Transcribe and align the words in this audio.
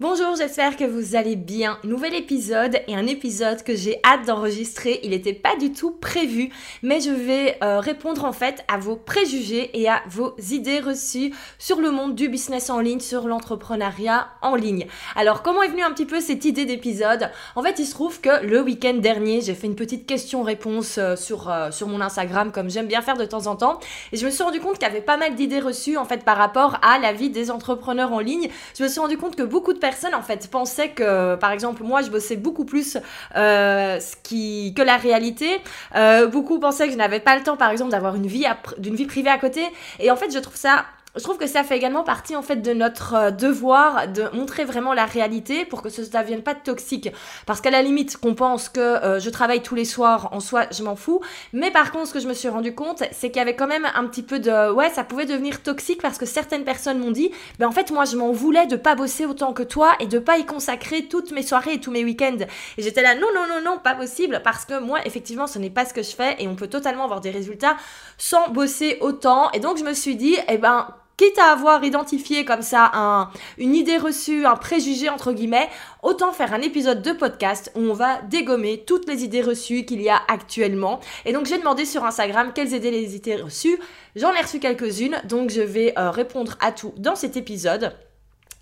Bonjour, 0.00 0.36
j'espère 0.36 0.76
que 0.76 0.84
vous 0.84 1.16
allez 1.16 1.34
bien. 1.34 1.76
Nouvel 1.82 2.14
épisode 2.14 2.78
et 2.86 2.94
un 2.94 3.08
épisode 3.08 3.64
que 3.64 3.74
j'ai 3.74 3.98
hâte 4.04 4.26
d'enregistrer. 4.26 5.00
Il 5.02 5.10
n'était 5.10 5.32
pas 5.32 5.56
du 5.56 5.72
tout 5.72 5.90
prévu, 5.90 6.50
mais 6.84 7.00
je 7.00 7.10
vais 7.10 7.58
euh, 7.64 7.80
répondre 7.80 8.24
en 8.24 8.32
fait 8.32 8.64
à 8.68 8.78
vos 8.78 8.94
préjugés 8.94 9.76
et 9.76 9.88
à 9.88 10.00
vos 10.08 10.36
idées 10.52 10.78
reçues 10.78 11.34
sur 11.58 11.80
le 11.80 11.90
monde 11.90 12.14
du 12.14 12.28
business 12.28 12.70
en 12.70 12.78
ligne, 12.78 13.00
sur 13.00 13.26
l'entrepreneuriat 13.26 14.28
en 14.40 14.54
ligne. 14.54 14.86
Alors, 15.16 15.42
comment 15.42 15.64
est 15.64 15.68
venue 15.68 15.82
un 15.82 15.90
petit 15.90 16.06
peu 16.06 16.20
cette 16.20 16.44
idée 16.44 16.64
d'épisode? 16.64 17.32
En 17.56 17.64
fait, 17.64 17.80
il 17.80 17.84
se 17.84 17.90
trouve 17.90 18.20
que 18.20 18.46
le 18.46 18.62
week-end 18.62 18.94
dernier, 18.94 19.40
j'ai 19.40 19.54
fait 19.54 19.66
une 19.66 19.74
petite 19.74 20.06
question-réponse 20.06 20.98
euh, 20.98 21.16
sur, 21.16 21.50
euh, 21.50 21.72
sur 21.72 21.88
mon 21.88 22.00
Instagram, 22.00 22.52
comme 22.52 22.70
j'aime 22.70 22.86
bien 22.86 23.02
faire 23.02 23.16
de 23.16 23.24
temps 23.24 23.48
en 23.48 23.56
temps, 23.56 23.80
et 24.12 24.16
je 24.16 24.24
me 24.24 24.30
suis 24.30 24.44
rendu 24.44 24.60
compte 24.60 24.74
qu'il 24.74 24.86
y 24.86 24.90
avait 24.92 25.00
pas 25.00 25.16
mal 25.16 25.34
d'idées 25.34 25.58
reçues 25.58 25.96
en 25.96 26.04
fait 26.04 26.24
par 26.24 26.36
rapport 26.36 26.78
à 26.82 27.00
la 27.00 27.12
vie 27.12 27.30
des 27.30 27.50
entrepreneurs 27.50 28.12
en 28.12 28.20
ligne. 28.20 28.48
Je 28.78 28.84
me 28.84 28.88
suis 28.88 29.00
rendu 29.00 29.18
compte 29.18 29.34
que 29.34 29.42
beaucoup 29.42 29.72
de 29.72 29.87
en 30.14 30.22
fait 30.22 30.48
pensaient 30.50 30.90
que, 30.90 31.36
par 31.36 31.52
exemple, 31.52 31.82
moi 31.82 32.02
je 32.02 32.10
bossais 32.10 32.36
beaucoup 32.36 32.64
plus 32.64 32.96
euh, 33.36 33.98
que 33.98 34.82
la 34.82 34.96
réalité. 34.96 35.48
Euh, 35.94 36.26
beaucoup 36.26 36.58
pensaient 36.58 36.86
que 36.86 36.92
je 36.92 36.98
n'avais 36.98 37.20
pas 37.20 37.36
le 37.36 37.42
temps, 37.42 37.56
par 37.56 37.70
exemple, 37.70 37.90
d'avoir 37.90 38.14
une 38.14 38.26
vie, 38.26 38.46
d'une 38.78 38.94
vie 38.94 39.06
privée 39.06 39.30
à 39.30 39.38
côté. 39.38 39.62
Et 39.98 40.10
en 40.10 40.16
fait, 40.16 40.32
je 40.32 40.38
trouve 40.38 40.56
ça 40.56 40.84
je 41.18 41.22
trouve 41.24 41.36
que 41.36 41.46
ça 41.46 41.64
fait 41.64 41.76
également 41.76 42.04
partie 42.04 42.36
en 42.36 42.42
fait 42.42 42.56
de 42.56 42.72
notre 42.72 43.14
euh, 43.14 43.30
devoir 43.30 44.08
de 44.08 44.24
montrer 44.32 44.64
vraiment 44.64 44.94
la 44.94 45.04
réalité 45.04 45.64
pour 45.64 45.82
que 45.82 45.88
ça 45.88 46.02
ne 46.02 46.06
devienne 46.06 46.42
pas 46.42 46.54
toxique. 46.54 47.10
Parce 47.46 47.60
qu'à 47.60 47.70
la 47.70 47.82
limite, 47.82 48.16
qu'on 48.16 48.34
pense 48.34 48.68
que 48.68 48.80
euh, 48.80 49.20
je 49.20 49.28
travaille 49.30 49.62
tous 49.62 49.74
les 49.74 49.84
soirs, 49.84 50.28
en 50.32 50.40
soi, 50.40 50.66
je 50.70 50.82
m'en 50.82 50.96
fous. 50.96 51.20
Mais 51.52 51.70
par 51.70 51.90
contre, 51.90 52.08
ce 52.08 52.12
que 52.14 52.20
je 52.20 52.28
me 52.28 52.34
suis 52.34 52.48
rendu 52.48 52.74
compte, 52.74 53.02
c'est 53.12 53.30
qu'il 53.30 53.38
y 53.38 53.40
avait 53.40 53.56
quand 53.56 53.66
même 53.66 53.86
un 53.94 54.04
petit 54.06 54.22
peu 54.22 54.38
de 54.38 54.72
ouais, 54.72 54.90
ça 54.90 55.04
pouvait 55.04 55.26
devenir 55.26 55.62
toxique 55.62 56.00
parce 56.00 56.18
que 56.18 56.26
certaines 56.26 56.64
personnes 56.64 56.98
m'ont 56.98 57.10
dit, 57.10 57.30
ben 57.58 57.66
en 57.66 57.72
fait 57.72 57.90
moi 57.90 58.04
je 58.04 58.16
m'en 58.16 58.32
voulais 58.32 58.66
de 58.66 58.76
pas 58.76 58.94
bosser 58.94 59.26
autant 59.26 59.52
que 59.52 59.62
toi 59.62 59.92
et 60.00 60.06
de 60.06 60.18
pas 60.18 60.38
y 60.38 60.46
consacrer 60.46 61.06
toutes 61.06 61.32
mes 61.32 61.42
soirées 61.42 61.74
et 61.74 61.80
tous 61.80 61.90
mes 61.90 62.04
week-ends. 62.04 62.38
Et 62.76 62.82
j'étais 62.82 63.02
là 63.02 63.14
non 63.14 63.28
non 63.34 63.46
non 63.48 63.62
non, 63.64 63.78
pas 63.78 63.94
possible 63.94 64.40
parce 64.44 64.64
que 64.64 64.78
moi 64.78 65.00
effectivement 65.04 65.46
ce 65.46 65.58
n'est 65.58 65.70
pas 65.70 65.84
ce 65.84 65.94
que 65.94 66.02
je 66.02 66.14
fais 66.14 66.36
et 66.38 66.46
on 66.46 66.54
peut 66.54 66.68
totalement 66.68 67.04
avoir 67.04 67.20
des 67.20 67.30
résultats 67.30 67.76
sans 68.16 68.48
bosser 68.50 68.98
autant. 69.00 69.50
Et 69.52 69.60
donc 69.60 69.78
je 69.78 69.84
me 69.84 69.94
suis 69.94 70.16
dit, 70.16 70.36
eh 70.48 70.58
ben 70.58 70.88
quitte 71.18 71.38
à 71.38 71.50
avoir 71.50 71.84
identifié 71.84 72.46
comme 72.46 72.62
ça 72.62 72.90
un, 72.94 73.30
une 73.58 73.74
idée 73.74 73.98
reçue, 73.98 74.46
un 74.46 74.56
préjugé 74.56 75.10
entre 75.10 75.32
guillemets, 75.32 75.68
autant 76.02 76.32
faire 76.32 76.54
un 76.54 76.62
épisode 76.62 77.02
de 77.02 77.12
podcast 77.12 77.70
où 77.74 77.80
on 77.80 77.92
va 77.92 78.22
dégommer 78.22 78.84
toutes 78.86 79.06
les 79.06 79.24
idées 79.24 79.42
reçues 79.42 79.84
qu'il 79.84 80.00
y 80.00 80.08
a 80.08 80.22
actuellement. 80.28 81.00
Et 81.26 81.34
donc 81.34 81.44
j'ai 81.44 81.58
demandé 81.58 81.84
sur 81.84 82.04
Instagram 82.04 82.52
quelles 82.54 82.72
étaient 82.72 82.92
les 82.92 83.16
idées 83.16 83.36
reçues. 83.36 83.78
J'en 84.16 84.32
ai 84.32 84.40
reçu 84.40 84.60
quelques-unes, 84.60 85.20
donc 85.24 85.50
je 85.50 85.60
vais 85.60 85.92
euh, 85.98 86.10
répondre 86.10 86.56
à 86.60 86.72
tout 86.72 86.94
dans 86.96 87.16
cet 87.16 87.36
épisode. 87.36 87.92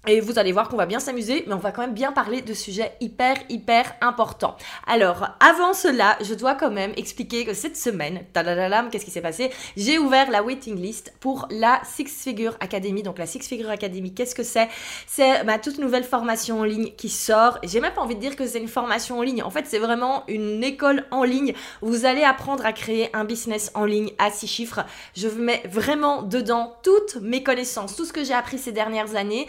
Et 0.07 0.21
vous 0.21 0.39
allez 0.39 0.53
voir 0.53 0.69
qu'on 0.69 0.77
va 0.77 0.87
bien 0.87 1.01
s'amuser, 1.01 1.45
mais 1.47 1.55
on 1.55 1.59
va 1.59 1.73
quand 1.73 1.83
même 1.83 1.95
bien 1.95 2.13
parler 2.13 2.41
de 2.43 2.55
sujets 2.55 2.93
hyper, 3.01 3.37
hyper 3.49 3.95
importants. 4.01 4.57
Alors, 4.87 5.29
avant 5.41 5.73
cela, 5.73 6.17
je 6.21 6.35
dois 6.35 6.55
quand 6.55 6.71
même 6.71 6.93
expliquer 6.97 7.45
que 7.45 7.55
cette 7.55 7.77
semaine, 7.77 8.25
qu'est-ce 8.33 9.05
qui 9.05 9.11
s'est 9.11 9.21
passé? 9.21 9.51
J'ai 9.77 9.99
ouvert 9.99 10.31
la 10.31 10.43
waiting 10.43 10.81
list 10.81 11.13
pour 11.21 11.49
la 11.51 11.81
Six 11.85 12.23
Figure 12.23 12.57
Academy. 12.61 13.03
Donc, 13.03 13.19
la 13.19 13.27
Six 13.27 13.47
Figure 13.47 13.71
Academy, 13.71 14.15
qu'est-ce 14.15 14.35
que 14.35 14.43
c'est? 14.43 14.69
C'est 15.07 15.45
ma 15.45 15.59
toute 15.59 15.79
nouvelle 15.79 16.05
formation 16.05 16.61
en 16.61 16.65
ligne 16.65 16.93
qui 16.97 17.09
sort. 17.09 17.59
J'ai 17.65 17.81
même 17.81 17.93
pas 17.93 18.03
envie 18.03 18.15
de 18.15 18.21
dire 18.21 18.37
que 18.37 18.47
c'est 18.47 18.61
une 18.61 18.69
formation 18.69 19.19
en 19.19 19.23
ligne. 19.23 19.43
En 19.43 19.51
fait, 19.51 19.67
c'est 19.67 19.79
vraiment 19.79 20.25
une 20.29 20.63
école 20.63 21.05
en 21.11 21.25
ligne 21.25 21.55
vous 21.83 22.05
allez 22.05 22.23
apprendre 22.23 22.65
à 22.65 22.73
créer 22.73 23.15
un 23.15 23.25
business 23.25 23.71
en 23.75 23.85
ligne 23.85 24.11
à 24.19 24.31
six 24.31 24.47
chiffres. 24.47 24.85
Je 25.17 25.29
mets 25.29 25.63
vraiment 25.69 26.23
dedans 26.23 26.77
toutes 26.83 27.17
mes 27.17 27.43
connaissances, 27.43 27.97
tout 27.97 28.05
ce 28.05 28.13
que 28.13 28.25
j'ai 28.25 28.35
appris 28.35 28.59
ces 28.59 28.73
dernières 28.73 29.17
années. 29.17 29.47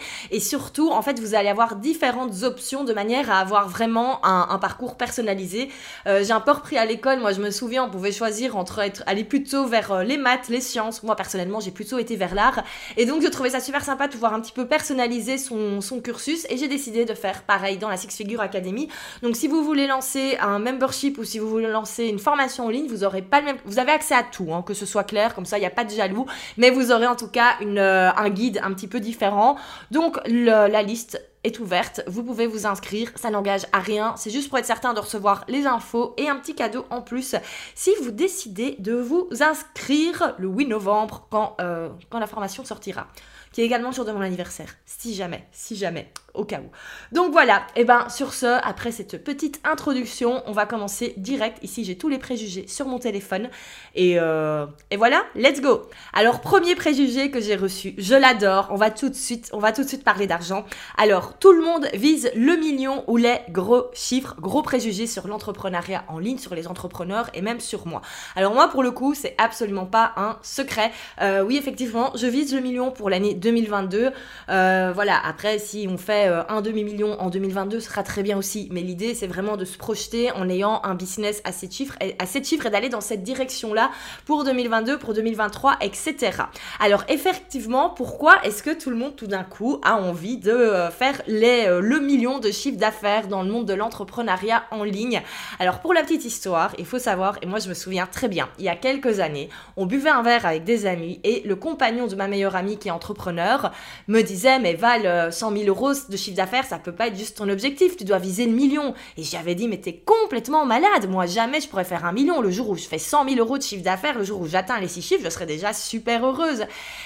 Surtout, 0.48 0.90
en 0.90 1.02
fait, 1.02 1.20
vous 1.20 1.34
allez 1.34 1.48
avoir 1.48 1.76
différentes 1.76 2.42
options 2.42 2.84
de 2.84 2.92
manière 2.92 3.30
à 3.30 3.38
avoir 3.38 3.68
vraiment 3.68 4.24
un, 4.24 4.58
parcours 4.58 4.96
personnalisé. 4.96 5.68
Euh, 6.06 6.24
j'ai 6.24 6.32
un 6.32 6.40
peu 6.40 6.50
repris 6.50 6.78
à 6.78 6.84
l'école, 6.84 7.20
moi 7.20 7.32
je 7.32 7.40
me 7.40 7.50
souviens, 7.50 7.84
on 7.84 7.90
pouvait 7.90 8.12
choisir 8.12 8.56
entre 8.56 8.80
être, 8.80 9.02
aller 9.06 9.24
plutôt 9.24 9.66
vers 9.66 9.92
euh, 9.92 10.02
les 10.02 10.16
maths, 10.16 10.48
les 10.48 10.60
sciences. 10.60 11.02
Moi 11.02 11.14
personnellement, 11.14 11.60
j'ai 11.60 11.70
plutôt 11.70 11.98
été 11.98 12.16
vers 12.16 12.34
l'art. 12.34 12.64
Et 12.96 13.06
donc, 13.06 13.22
je 13.22 13.28
trouvais 13.28 13.50
ça 13.50 13.60
super 13.60 13.84
sympa 13.84 14.08
de 14.08 14.12
pouvoir 14.12 14.34
un 14.34 14.40
petit 14.40 14.52
peu 14.52 14.66
personnaliser 14.66 15.38
son, 15.38 15.80
cursus. 16.02 16.46
Et 16.48 16.56
j'ai 16.56 16.68
décidé 16.68 17.04
de 17.04 17.14
faire 17.14 17.42
pareil 17.42 17.76
dans 17.76 17.88
la 17.88 17.96
Six 17.96 18.16
Figure 18.16 18.40
Academy. 18.40 18.88
Donc, 19.22 19.36
si 19.36 19.48
vous 19.48 19.62
voulez 19.64 19.86
lancer 19.86 20.36
un 20.40 20.58
membership 20.58 21.18
ou 21.18 21.24
si 21.24 21.38
vous 21.38 21.48
voulez 21.48 21.68
lancer 21.68 22.04
une 22.04 22.18
formation 22.18 22.66
en 22.66 22.70
ligne, 22.70 22.86
vous 22.88 23.04
aurez 23.04 23.22
pas 23.22 23.40
le 23.40 23.46
même, 23.46 23.56
vous 23.64 23.78
avez 23.78 23.92
accès 23.92 24.14
à 24.14 24.22
tout, 24.22 24.52
hein, 24.52 24.62
que 24.66 24.74
ce 24.74 24.86
soit 24.86 25.04
clair, 25.04 25.34
comme 25.34 25.46
ça, 25.46 25.58
il 25.58 25.60
n'y 25.60 25.66
a 25.66 25.70
pas 25.70 25.84
de 25.84 25.90
jaloux. 25.90 26.26
Mais 26.56 26.70
vous 26.70 26.92
aurez 26.92 27.06
en 27.06 27.16
tout 27.16 27.28
cas 27.28 27.56
euh, 27.62 28.10
un 28.16 28.30
guide 28.30 28.60
un 28.62 28.72
petit 28.72 28.88
peu 28.88 29.00
différent. 29.00 29.56
Donc, 29.90 30.18
la 30.44 30.82
liste 30.82 31.20
est 31.44 31.58
ouverte, 31.60 32.02
vous 32.06 32.22
pouvez 32.22 32.46
vous 32.46 32.66
inscrire, 32.66 33.12
ça 33.14 33.30
n'engage 33.30 33.66
à 33.72 33.78
rien, 33.78 34.14
c'est 34.16 34.30
juste 34.30 34.48
pour 34.48 34.58
être 34.58 34.66
certain 34.66 34.92
de 34.92 35.00
recevoir 35.00 35.44
les 35.48 35.66
infos 35.66 36.14
et 36.16 36.28
un 36.28 36.36
petit 36.36 36.54
cadeau 36.54 36.84
en 36.90 37.00
plus 37.00 37.36
si 37.74 37.90
vous 38.02 38.10
décidez 38.10 38.76
de 38.78 38.94
vous 38.94 39.28
inscrire 39.40 40.34
le 40.38 40.48
8 40.48 40.66
novembre 40.66 41.26
quand, 41.30 41.56
euh, 41.60 41.88
quand 42.10 42.18
la 42.18 42.26
formation 42.26 42.64
sortira, 42.64 43.06
qui 43.52 43.62
est 43.62 43.64
également 43.64 43.90
le 43.90 43.94
jour 43.94 44.04
de 44.04 44.12
mon 44.12 44.20
anniversaire, 44.20 44.74
si 44.84 45.14
jamais, 45.14 45.46
si 45.52 45.76
jamais 45.76 46.12
au 46.34 46.44
cas 46.44 46.60
où. 46.60 46.70
Donc 47.14 47.32
voilà, 47.32 47.66
et 47.74 47.80
eh 47.80 47.84
ben 47.84 48.08
sur 48.08 48.32
ce, 48.34 48.46
après 48.46 48.92
cette 48.92 49.22
petite 49.24 49.60
introduction, 49.64 50.42
on 50.46 50.52
va 50.52 50.66
commencer 50.66 51.14
direct. 51.16 51.58
Ici, 51.62 51.84
j'ai 51.84 51.96
tous 51.96 52.08
les 52.08 52.18
préjugés 52.18 52.66
sur 52.68 52.86
mon 52.86 52.98
téléphone. 52.98 53.48
Et, 53.94 54.18
euh, 54.18 54.66
et 54.90 54.96
voilà, 54.96 55.24
let's 55.34 55.60
go. 55.60 55.82
Alors, 56.12 56.40
premier 56.40 56.74
préjugé 56.74 57.30
que 57.30 57.40
j'ai 57.40 57.56
reçu, 57.56 57.94
je 57.98 58.14
l'adore. 58.14 58.68
On 58.70 58.76
va 58.76 58.90
tout 58.90 59.08
de 59.08 59.14
suite, 59.14 59.50
on 59.52 59.58
va 59.58 59.72
tout 59.72 59.82
de 59.82 59.88
suite 59.88 60.04
parler 60.04 60.26
d'argent. 60.26 60.64
Alors, 60.96 61.38
tout 61.38 61.52
le 61.52 61.62
monde 61.62 61.88
vise 61.94 62.30
le 62.34 62.56
million 62.56 63.04
ou 63.06 63.16
les 63.16 63.38
gros 63.50 63.86
chiffres, 63.92 64.36
gros 64.38 64.62
préjugés 64.62 65.06
sur 65.06 65.26
l'entrepreneuriat 65.26 66.04
en 66.08 66.18
ligne, 66.18 66.38
sur 66.38 66.54
les 66.54 66.68
entrepreneurs 66.68 67.30
et 67.34 67.42
même 67.42 67.60
sur 67.60 67.86
moi. 67.86 68.02
Alors 68.36 68.54
moi, 68.54 68.68
pour 68.68 68.82
le 68.82 68.90
coup, 68.90 69.14
c'est 69.14 69.34
absolument 69.38 69.86
pas 69.86 70.12
un 70.16 70.38
secret. 70.42 70.92
Euh, 71.20 71.42
oui, 71.42 71.56
effectivement, 71.56 72.12
je 72.14 72.26
vise 72.26 72.54
le 72.54 72.60
million 72.60 72.90
pour 72.90 73.10
l'année 73.10 73.34
2022. 73.34 74.10
Euh, 74.48 74.92
voilà, 74.94 75.18
après, 75.24 75.58
si 75.58 75.86
on 75.90 75.96
fait 75.96 76.27
euh, 76.28 76.42
un 76.48 76.60
demi-million 76.60 77.20
en 77.20 77.30
2022 77.30 77.80
sera 77.80 78.02
très 78.02 78.22
bien 78.22 78.38
aussi. 78.38 78.68
Mais 78.70 78.82
l'idée, 78.82 79.14
c'est 79.14 79.26
vraiment 79.26 79.56
de 79.56 79.64
se 79.64 79.76
projeter 79.76 80.30
en 80.32 80.48
ayant 80.48 80.80
un 80.84 80.94
business 80.94 81.40
à 81.44 81.52
7 81.52 81.72
chiffres 81.72 81.94
à 82.18 82.42
chiffres 82.42 82.66
et 82.66 82.70
d'aller 82.70 82.88
dans 82.88 83.00
cette 83.00 83.22
direction-là 83.22 83.90
pour 84.24 84.44
2022, 84.44 84.98
pour 84.98 85.14
2023, 85.14 85.78
etc. 85.80 86.42
Alors, 86.80 87.04
effectivement, 87.08 87.90
pourquoi 87.90 88.36
est-ce 88.44 88.62
que 88.62 88.70
tout 88.70 88.90
le 88.90 88.96
monde, 88.96 89.16
tout 89.16 89.26
d'un 89.26 89.44
coup, 89.44 89.80
a 89.82 89.96
envie 89.96 90.38
de 90.38 90.50
euh, 90.50 90.90
faire 90.90 91.22
euh, 91.28 91.80
le 91.80 92.00
million 92.00 92.38
de 92.38 92.50
chiffre 92.50 92.78
d'affaires 92.78 93.28
dans 93.28 93.42
le 93.42 93.50
monde 93.50 93.66
de 93.66 93.74
l'entrepreneuriat 93.74 94.64
en 94.70 94.84
ligne? 94.84 95.22
Alors, 95.58 95.80
pour 95.80 95.94
la 95.94 96.02
petite 96.02 96.24
histoire, 96.24 96.74
il 96.78 96.86
faut 96.86 96.98
savoir, 96.98 97.38
et 97.42 97.46
moi 97.46 97.58
je 97.58 97.68
me 97.68 97.74
souviens 97.74 98.06
très 98.06 98.28
bien, 98.28 98.48
il 98.58 98.64
y 98.64 98.68
a 98.68 98.76
quelques 98.76 99.20
années, 99.20 99.48
on 99.76 99.86
buvait 99.86 100.10
un 100.10 100.22
verre 100.22 100.46
avec 100.46 100.64
des 100.64 100.86
amis 100.86 101.20
et 101.24 101.42
le 101.44 101.56
compagnon 101.56 102.06
de 102.06 102.14
ma 102.14 102.28
meilleure 102.28 102.56
amie 102.56 102.78
qui 102.78 102.88
est 102.88 102.92
entrepreneur 102.92 103.72
me 104.06 104.22
disait, 104.22 104.58
mais 104.58 104.74
Val, 104.74 105.32
100 105.32 105.52
000 105.52 105.64
euros 105.68 105.94
de 106.10 106.16
chiffre 106.16 106.36
d'affaires, 106.36 106.64
ça 106.64 106.78
peut 106.78 106.92
pas 106.92 107.08
être 107.08 107.16
juste 107.16 107.36
ton 107.38 107.48
objectif, 107.48 107.96
tu 107.96 108.04
dois 108.04 108.18
viser 108.18 108.46
le 108.46 108.52
million. 108.52 108.94
Et 109.16 109.22
j'avais 109.22 109.54
dit, 109.54 109.68
mais 109.68 109.78
t'es 109.78 110.02
complètement 110.04 110.64
malade, 110.64 111.08
moi 111.08 111.26
jamais 111.26 111.60
je 111.60 111.68
pourrais 111.68 111.84
faire 111.84 112.04
un 112.04 112.12
million. 112.12 112.40
Le 112.40 112.50
jour 112.50 112.70
où 112.70 112.76
je 112.76 112.84
fais 112.84 112.98
100 112.98 113.28
000 113.28 113.36
euros 113.40 113.58
de 113.58 113.62
chiffre 113.62 113.82
d'affaires, 113.82 114.16
le 114.16 114.24
jour 114.24 114.40
où 114.40 114.46
j'atteins 114.46 114.80
les 114.80 114.88
six 114.88 115.02
chiffres, 115.02 115.24
je 115.24 115.30
serais 115.30 115.46
déjà 115.46 115.72
super 115.72 116.24
heureuse. 116.24 116.64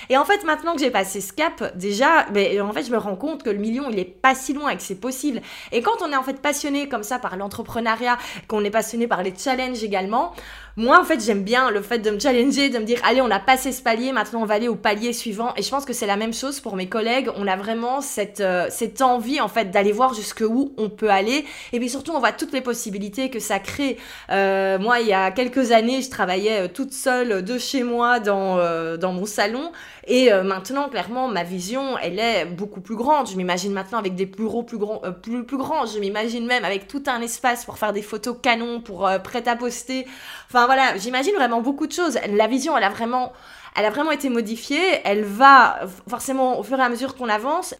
Et 0.08 0.16
en 0.16 0.24
fait, 0.24 0.44
maintenant 0.44 0.74
que 0.74 0.80
j'ai 0.80 0.90
passé 0.90 1.20
ce 1.20 1.32
cap, 1.32 1.76
déjà, 1.76 2.26
mais 2.32 2.60
en 2.60 2.72
fait, 2.72 2.84
je 2.84 2.90
me 2.90 2.98
rends 2.98 3.16
compte 3.16 3.42
que 3.42 3.50
le 3.50 3.58
million, 3.58 3.88
il 3.90 3.98
est 3.98 4.04
pas 4.04 4.34
si 4.34 4.52
loin 4.52 4.70
et 4.70 4.76
que 4.76 4.82
c'est 4.82 5.00
possible. 5.00 5.40
Et 5.72 5.82
quand 5.82 6.02
on 6.02 6.10
est 6.12 6.16
en 6.16 6.22
fait 6.22 6.40
passionné 6.40 6.88
comme 6.88 7.02
ça 7.02 7.18
par 7.18 7.36
l'entrepreneuriat, 7.36 8.18
qu'on 8.48 8.64
est 8.64 8.70
passionné 8.70 9.06
par 9.06 9.22
les 9.22 9.34
challenges 9.36 9.82
également, 9.82 10.32
moi, 10.76 11.00
en 11.00 11.04
fait, 11.04 11.22
j'aime 11.22 11.42
bien 11.42 11.70
le 11.70 11.82
fait 11.82 11.98
de 11.98 12.10
me 12.10 12.18
challenger, 12.18 12.70
de 12.70 12.78
me 12.78 12.84
dire, 12.84 12.98
allez, 13.04 13.20
on 13.20 13.30
a 13.30 13.38
passé 13.38 13.72
ce 13.72 13.82
palier, 13.82 14.12
maintenant 14.12 14.40
on 14.42 14.46
va 14.46 14.54
aller 14.54 14.68
au 14.68 14.74
palier 14.74 15.12
suivant. 15.12 15.52
Et 15.56 15.62
je 15.62 15.68
pense 15.68 15.84
que 15.84 15.92
c'est 15.92 16.06
la 16.06 16.16
même 16.16 16.32
chose 16.32 16.60
pour 16.60 16.76
mes 16.76 16.88
collègues. 16.88 17.28
On 17.36 17.46
a 17.46 17.56
vraiment 17.56 18.00
cette, 18.00 18.40
euh, 18.40 18.66
cette 18.70 19.02
envie, 19.02 19.40
en 19.40 19.48
fait, 19.48 19.70
d'aller 19.70 19.92
voir 19.92 20.14
jusqu'où 20.14 20.72
on 20.78 20.88
peut 20.88 21.10
aller. 21.10 21.44
Et 21.72 21.78
puis 21.78 21.90
surtout, 21.90 22.12
on 22.12 22.20
voit 22.20 22.32
toutes 22.32 22.52
les 22.52 22.62
possibilités 22.62 23.28
que 23.28 23.38
ça 23.38 23.58
crée. 23.58 23.98
Euh, 24.30 24.78
moi, 24.78 25.00
il 25.00 25.08
y 25.08 25.12
a 25.12 25.30
quelques 25.30 25.72
années, 25.72 26.00
je 26.00 26.10
travaillais 26.10 26.62
euh, 26.62 26.68
toute 26.68 26.92
seule 26.92 27.44
de 27.44 27.58
chez 27.58 27.82
moi 27.82 28.18
dans, 28.18 28.56
dans 28.96 29.12
mon 29.12 29.26
salon. 29.26 29.72
Et 30.06 30.30
maintenant, 30.42 30.88
clairement, 30.88 31.28
ma 31.28 31.44
vision, 31.44 31.96
elle 31.98 32.18
est 32.18 32.44
beaucoup 32.44 32.80
plus 32.80 32.96
grande. 32.96 33.28
Je 33.30 33.36
m'imagine 33.36 33.72
maintenant 33.72 33.98
avec 33.98 34.16
des 34.16 34.26
bureaux 34.26 34.64
plus, 34.64 34.78
grands, 34.78 35.00
plus, 35.22 35.44
plus 35.44 35.56
grands. 35.56 35.86
Je 35.86 35.98
m'imagine 36.00 36.44
même 36.44 36.64
avec 36.64 36.88
tout 36.88 37.04
un 37.06 37.20
espace 37.20 37.64
pour 37.64 37.78
faire 37.78 37.92
des 37.92 38.02
photos 38.02 38.36
canon, 38.42 38.80
pour 38.80 39.08
prêt 39.22 39.46
à 39.46 39.54
poster. 39.54 40.06
Enfin 40.48 40.66
voilà, 40.66 40.96
j'imagine 40.96 41.34
vraiment 41.34 41.60
beaucoup 41.60 41.86
de 41.86 41.92
choses. 41.92 42.18
La 42.32 42.48
vision, 42.48 42.76
elle 42.76 42.84
a 42.84 42.90
vraiment, 42.90 43.32
elle 43.76 43.84
a 43.84 43.90
vraiment 43.90 44.10
été 44.10 44.28
modifiée. 44.28 45.00
Elle 45.04 45.22
va 45.22 45.80
forcément 46.08 46.58
au 46.58 46.64
fur 46.64 46.78
et 46.80 46.82
à 46.82 46.88
mesure 46.88 47.14
qu'on 47.14 47.28
avance. 47.28 47.74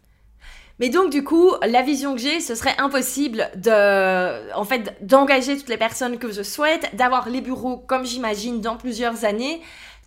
Mais 0.79 0.89
donc 0.89 1.11
du 1.11 1.23
coup, 1.23 1.51
la 1.61 1.83
vision 1.83 2.15
que 2.15 2.19
j'ai, 2.19 2.39
ce 2.39 2.55
serait 2.55 2.75
impossible 2.79 3.49
de, 3.55 4.53
en 4.55 4.63
fait, 4.63 4.97
d'engager 5.01 5.55
toutes 5.55 5.69
les 5.69 5.77
personnes 5.77 6.17
que 6.17 6.31
je 6.31 6.41
souhaite, 6.41 6.95
d'avoir 6.95 7.29
les 7.29 7.41
bureaux 7.41 7.77
comme 7.77 8.05
j'imagine 8.05 8.59
dans 8.59 8.75
plusieurs 8.75 9.23
années 9.23 9.61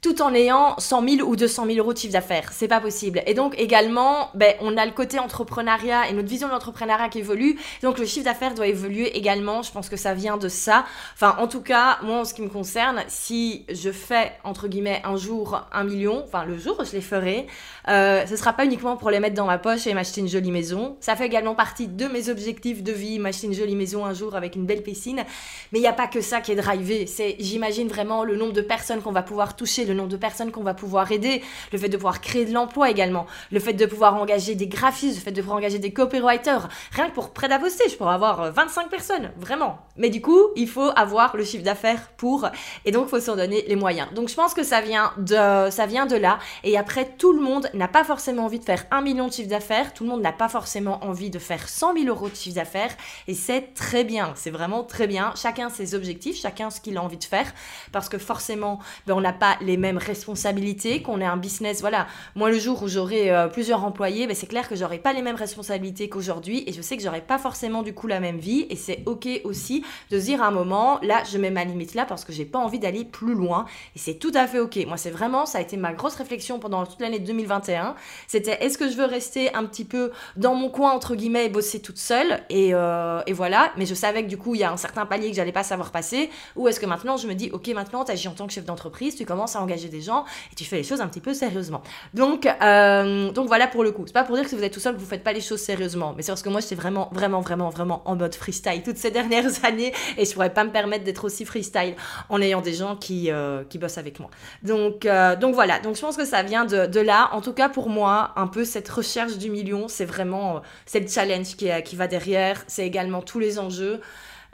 tout 0.07 0.23
en 0.23 0.33
ayant 0.35 0.77
100 0.79 1.09
000 1.09 1.29
ou 1.29 1.35
200 1.35 1.67
000 1.67 1.79
euros 1.79 1.93
de 1.93 1.99
chiffre 1.99 2.13
d'affaires. 2.13 2.51
C'est 2.53 2.69
pas 2.69 2.79
possible. 2.79 3.23
Et 3.27 3.35
donc 3.35 3.59
également, 3.59 4.31
ben, 4.35 4.55
on 4.61 4.77
a 4.77 4.87
le 4.87 4.93
côté 4.93 5.19
entrepreneuriat 5.19 6.09
et 6.09 6.13
notre 6.13 6.29
vision 6.29 6.47
de 6.47 6.53
l'entrepreneuriat 6.53 7.09
qui 7.09 7.19
évolue. 7.19 7.59
Donc 7.83 7.99
le 7.99 8.07
chiffre 8.07 8.25
d'affaires 8.25 8.55
doit 8.55 8.69
évoluer 8.69 9.17
également. 9.17 9.63
Je 9.63 9.73
pense 9.73 9.89
que 9.89 9.97
ça 9.97 10.15
vient 10.15 10.37
de 10.37 10.49
ça. 10.49 10.85
Enfin, 11.15 11.35
en 11.41 11.49
tout 11.49 11.61
cas, 11.61 11.99
moi, 12.05 12.21
en 12.21 12.25
ce 12.25 12.35
qui 12.35 12.43
me 12.43 12.49
concerne, 12.49 13.03
si 13.09 13.67
je 13.69 13.91
fais, 13.91 14.31
entre 14.45 14.69
guillemets, 14.69 15.03
un 15.03 15.17
jour 15.17 15.67
un 15.73 15.83
million, 15.83 16.23
enfin 16.25 16.45
le 16.45 16.57
jour 16.57 16.77
où 16.79 16.85
je 16.85 16.93
les 16.93 17.01
ferai, 17.01 17.49
euh, 17.89 18.25
ce 18.27 18.37
sera 18.37 18.53
pas 18.53 18.65
uniquement 18.65 18.97
pour 18.97 19.11
les 19.11 19.19
mettre 19.19 19.35
dans 19.35 19.47
ma 19.47 19.59
poche 19.59 19.89
et 19.89 19.95
m'acheter 19.95 20.21
une 20.21 20.29
jolie 20.29 20.53
maison. 20.53 20.97
Ça 21.01 21.17
fait 21.17 21.27
également 21.27 21.57
partie 21.57 21.89
de 21.89 22.07
mes 22.07 22.29
objectifs 22.29 22.85
de 22.85 22.93
vie, 22.93 23.19
m'acheter 23.19 23.49
une 23.49 23.55
jolie 23.55 23.75
maison 23.75 24.07
un 24.07 24.15
jour 24.15 24.37
avec 24.37 24.55
une 24.55 24.67
belle 24.67 24.85
piscine. 24.85 25.25
Mais 25.73 25.81
il 25.81 25.83
n'y 25.83 25.89
a 25.89 25.93
pas 25.93 26.07
que 26.07 26.21
ça 26.21 26.41
qui 26.41 26.53
est 26.53 26.57
drivé. 26.57 27.09
C'est, 27.09 27.35
j'imagine 27.41 27.89
vraiment 27.89 28.23
le 28.23 28.37
nombre 28.37 28.53
de 28.53 28.63
personnes 28.63 29.03
qu'on 29.03 29.11
va 29.11 29.23
pouvoir 29.23 29.57
toucher, 29.57 29.85
le 29.85 29.96
nombre 29.97 30.09
de 30.09 30.17
personnes 30.17 30.53
qu'on 30.53 30.63
va 30.63 30.75
pouvoir 30.75 31.11
aider, 31.13 31.43
le 31.73 31.79
fait 31.79 31.89
de 31.89 31.97
pouvoir 31.97 32.21
créer 32.21 32.45
de 32.45 32.53
l'emploi 32.53 32.91
également, 32.91 33.27
le 33.51 33.61
fait 33.61 33.73
de 33.73 33.87
pouvoir 33.87 34.15
engager 34.17 34.55
des 34.55 34.67
graphistes, 34.67 35.17
le 35.17 35.23
fait 35.23 35.33
de 35.33 35.41
pouvoir 35.41 35.59
engager 35.59 35.79
des 35.79 35.93
copywriters. 35.93 36.69
Rien 36.93 37.09
que 37.09 37.15
pour 37.15 37.31
prêt 37.31 37.51
à 37.51 37.59
poster, 37.59 37.89
je 37.89 37.97
pourrais 37.97 38.15
avoir 38.15 38.53
25 38.53 38.87
euh, 38.87 38.89
personnes, 38.89 39.31
vraiment. 39.37 39.79
Mais 39.97 40.11
du 40.11 40.21
coup, 40.21 40.41
il 40.57 40.69
faut 40.69 40.91
avoir 40.97 41.37
le 41.37 41.45
chiffre 41.45 41.65
d'affaires 41.65 42.09
pour, 42.17 42.49
et 42.85 42.93
donc 42.93 43.07
il 43.07 43.11
faut 43.11 43.21
s'en 43.21 43.37
donner 43.37 43.65
les 43.67 43.77
moyens. 43.77 44.09
Donc 44.15 44.29
je 44.29 44.35
pense 44.35 44.55
que 44.55 44.63
ça 44.63 44.81
vient 44.81 45.13
de, 45.17 45.71
ça 45.71 45.87
vient 45.87 46.07
de 46.07 46.17
là. 46.17 46.39
Et 46.65 46.77
après, 46.77 47.07
tout 47.19 47.33
le 47.33 47.41
monde 47.41 47.71
n'a 47.75 47.89
pas 47.89 48.05
forcément 48.05 48.45
envie 48.45 48.59
de 48.59 48.65
faire 48.65 48.85
un 48.91 49.01
million 49.01 49.29
de 49.29 49.33
chiffre 49.33 49.49
d'affaires, 49.49 49.95
tout 49.95 50.05
le 50.05 50.11
monde 50.11 50.23
n'a 50.23 50.33
pas 50.33 50.49
forcément 50.49 51.05
envie 51.05 51.31
de 51.31 51.39
faire 51.39 51.69
100 51.69 51.95
000 51.95 52.07
euros 52.07 52.29
de 52.29 52.35
chiffre 52.35 52.57
d'affaires. 52.57 52.95
Et 53.29 53.35
c'est 53.35 53.75
très 53.75 54.05
bien, 54.05 54.33
c'est 54.35 54.51
vraiment 54.51 54.85
très 54.85 55.07
bien. 55.07 55.33
Chacun 55.37 55.69
ses 55.69 55.95
objectifs, 55.95 56.41
chacun 56.41 56.71
ce 56.71 56.81
qu'il 56.81 56.97
a 56.97 57.03
envie 57.03 57.17
de 57.17 57.25
faire, 57.25 57.53
parce 57.93 58.09
que 58.09 58.19
forcément, 58.19 58.79
ben, 59.07 59.15
on 59.15 59.21
n'a 59.21 59.33
pas 59.33 59.57
les 59.61 59.76
mêmes 59.77 59.99
responsabilités, 59.99 61.03
qu'on 61.03 61.21
ait 61.21 61.27
un 61.27 61.37
business. 61.37 61.81
Voilà, 61.81 62.07
moi 62.35 62.51
le 62.51 62.59
jour 62.59 62.83
où 62.83 62.89
j'aurai 62.89 63.31
euh, 63.31 63.49
plusieurs 63.49 63.85
employés, 63.85 64.27
ben, 64.27 64.35
c'est 64.35 64.47
clair 64.47 64.69
que 64.69 64.77
j'aurai 64.77 64.99
pas 64.99 65.13
les 65.13 65.23
mêmes 65.23 65.37
responsabilités 65.37 66.09
qu'aujourd'hui 66.09 66.65
et 66.67 66.73
je 66.73 66.83
sais 66.83 66.97
que 66.97 67.03
j'aurai 67.03 67.21
pas 67.21 67.39
forcément 67.39 67.83
du 67.83 67.95
coup 67.95 68.07
la 68.07 68.21
même 68.21 68.39
vie 68.39 68.67
et 68.71 68.77
c'est 68.77 69.03
ok 69.07 69.29
aussi 69.45 69.85
de 70.11 70.19
se 70.19 70.25
dire 70.25 70.43
à 70.43 70.47
un 70.47 70.51
moment, 70.51 70.99
là 71.03 71.23
je 71.31 71.39
mets 71.39 71.51
ma 71.51 71.65
limite 71.65 71.95
là 71.95 72.05
parce 72.05 72.25
que 72.25 72.33
j'ai 72.33 72.45
pas 72.45 72.59
envie 72.59 72.79
d'aller 72.79 73.05
plus 73.05 73.35
loin 73.35 73.67
et 73.95 73.99
c'est 73.99 74.15
tout 74.15 74.33
à 74.35 74.47
fait 74.47 74.59
ok. 74.59 74.79
Moi 74.87 74.97
c'est 74.97 75.11
vraiment, 75.11 75.47
ça 75.47 75.59
a 75.59 75.61
été 75.61 75.77
ma 75.77 75.93
grosse 75.93 76.17
réflexion 76.17 76.59
pendant 76.59 76.85
toute 76.87 77.01
l'année 77.01 77.19
2021. 77.19 77.95
C'était 78.27 78.65
est-ce 78.65 78.79
que 78.79 78.91
je 78.91 78.97
veux 78.97 79.05
rester 79.05 79.55
un 79.55 79.65
petit 79.65 79.85
peu 79.85 80.11
dans 80.37 80.55
mon 80.55 80.69
coin 80.69 80.93
entre 80.93 81.15
guillemets 81.15 81.47
et 81.47 81.49
bosser 81.49 81.81
toute 81.81 81.99
seule 81.99 82.41
et, 82.51 82.75
euh, 82.75 83.23
et 83.27 83.33
voilà, 83.33 83.73
mais 83.77 83.87
je 83.87 83.95
savais 83.95 84.23
que 84.23 84.29
du 84.29 84.39
coup 84.39 84.55
il 84.55 84.61
y 84.61 84.65
a 84.65 84.73
un 84.73 84.77
certain 84.77 85.07
palier 85.07 85.31
que 85.31 85.37
j'allais 85.37 85.53
pas 85.53 85.63
savoir 85.63 85.91
passer 85.91 86.31
ou 86.55 86.69
est-ce 86.69 86.81
que 86.81 86.87
maintenant 86.87 87.17
je 87.17 87.27
me 87.27 87.35
dis 87.35 87.51
ok 87.53 87.69
maintenant 87.69 88.05
tu 88.05 88.13
agis 88.13 88.29
en 88.29 88.33
tant 88.33 88.47
que 88.47 88.53
chef 88.53 88.65
d'entreprise, 88.65 89.17
tu 89.17 89.25
commences 89.25 89.57
à 89.57 89.61
engager 89.67 89.89
des 89.89 90.01
gens 90.01 90.25
et 90.53 90.55
tu 90.55 90.65
fais 90.65 90.77
les 90.77 90.83
choses 90.83 91.01
un 91.01 91.09
petit 91.09 91.21
peu 91.21 91.35
sérieusement. 91.35 91.83
Donc, 92.15 92.47
euh, 92.47 93.31
donc 93.33 93.49
voilà 93.49 93.67
pour 93.67 93.83
le 93.85 93.93
coup. 93.93 94.05
C'est 94.07 94.13
pas 94.13 94.25
pour 94.25 94.37
dire 94.37 94.45
que 94.45 94.51
si 94.51 94.57
vous 94.57 94.63
êtes 94.63 94.73
tout 94.73 94.81
seul, 94.81 94.97
vous 94.97 95.05
faites 95.05 95.25
pas 95.25 95.33
les 95.33 95.41
choses 95.41 95.61
sérieusement, 95.61 96.15
mais 96.17 96.23
c'est 96.23 96.33
parce 96.33 96.43
que 96.43 96.49
moi 96.49 96.61
j'étais 96.61 96.75
vraiment, 96.75 97.11
vraiment, 97.13 97.41
vraiment, 97.41 97.71
vraiment 97.71 98.03
en 98.05 98.17
mode 98.17 98.35
freestyle 98.35 98.83
toutes 98.83 98.97
ces 98.97 99.11
dernières 99.19 99.65
années 99.65 99.93
et 100.17 100.25
je 100.25 100.33
pourrais 100.33 100.53
pas 100.53 100.65
me 100.65 100.71
permettre 100.71 101.05
d'être 101.05 101.25
aussi 101.25 101.45
freestyle 101.45 101.95
en 102.29 102.41
ayant 102.41 102.61
des 102.61 102.75
gens 102.75 102.97
qui, 102.97 103.31
euh, 103.31 103.65
qui 103.69 103.79
bossent 103.79 103.99
avec 103.99 104.21
moi. 104.21 104.31
Donc, 104.63 105.05
euh, 105.05 105.37
donc 105.37 105.55
voilà. 105.55 105.81
Donc 105.81 105.97
je 105.97 106.01
pense 106.01 106.17
que 106.17 106.25
ça 106.25 106.43
vient 106.43 106.65
de, 106.65 106.87
de, 106.87 107.01
là. 107.01 107.31
En 107.33 107.41
tout 107.41 107.53
cas 107.53 107.69
pour 107.69 107.89
moi, 107.89 108.33
un 108.37 108.47
peu 108.47 108.65
cette 108.65 108.89
recherche 108.89 109.37
du 109.39 109.51
million, 109.51 109.89
c'est 109.89 110.05
vraiment, 110.05 110.63
c'est 110.87 111.01
le 111.01 111.09
challenge 111.09 111.57
qui, 111.57 111.69
qui 111.85 111.97
va 111.97 112.07
derrière. 112.07 112.63
C'est 112.67 112.87
également 112.87 113.23
tous 113.23 113.39
les 113.39 113.59
enjeux. 113.59 114.01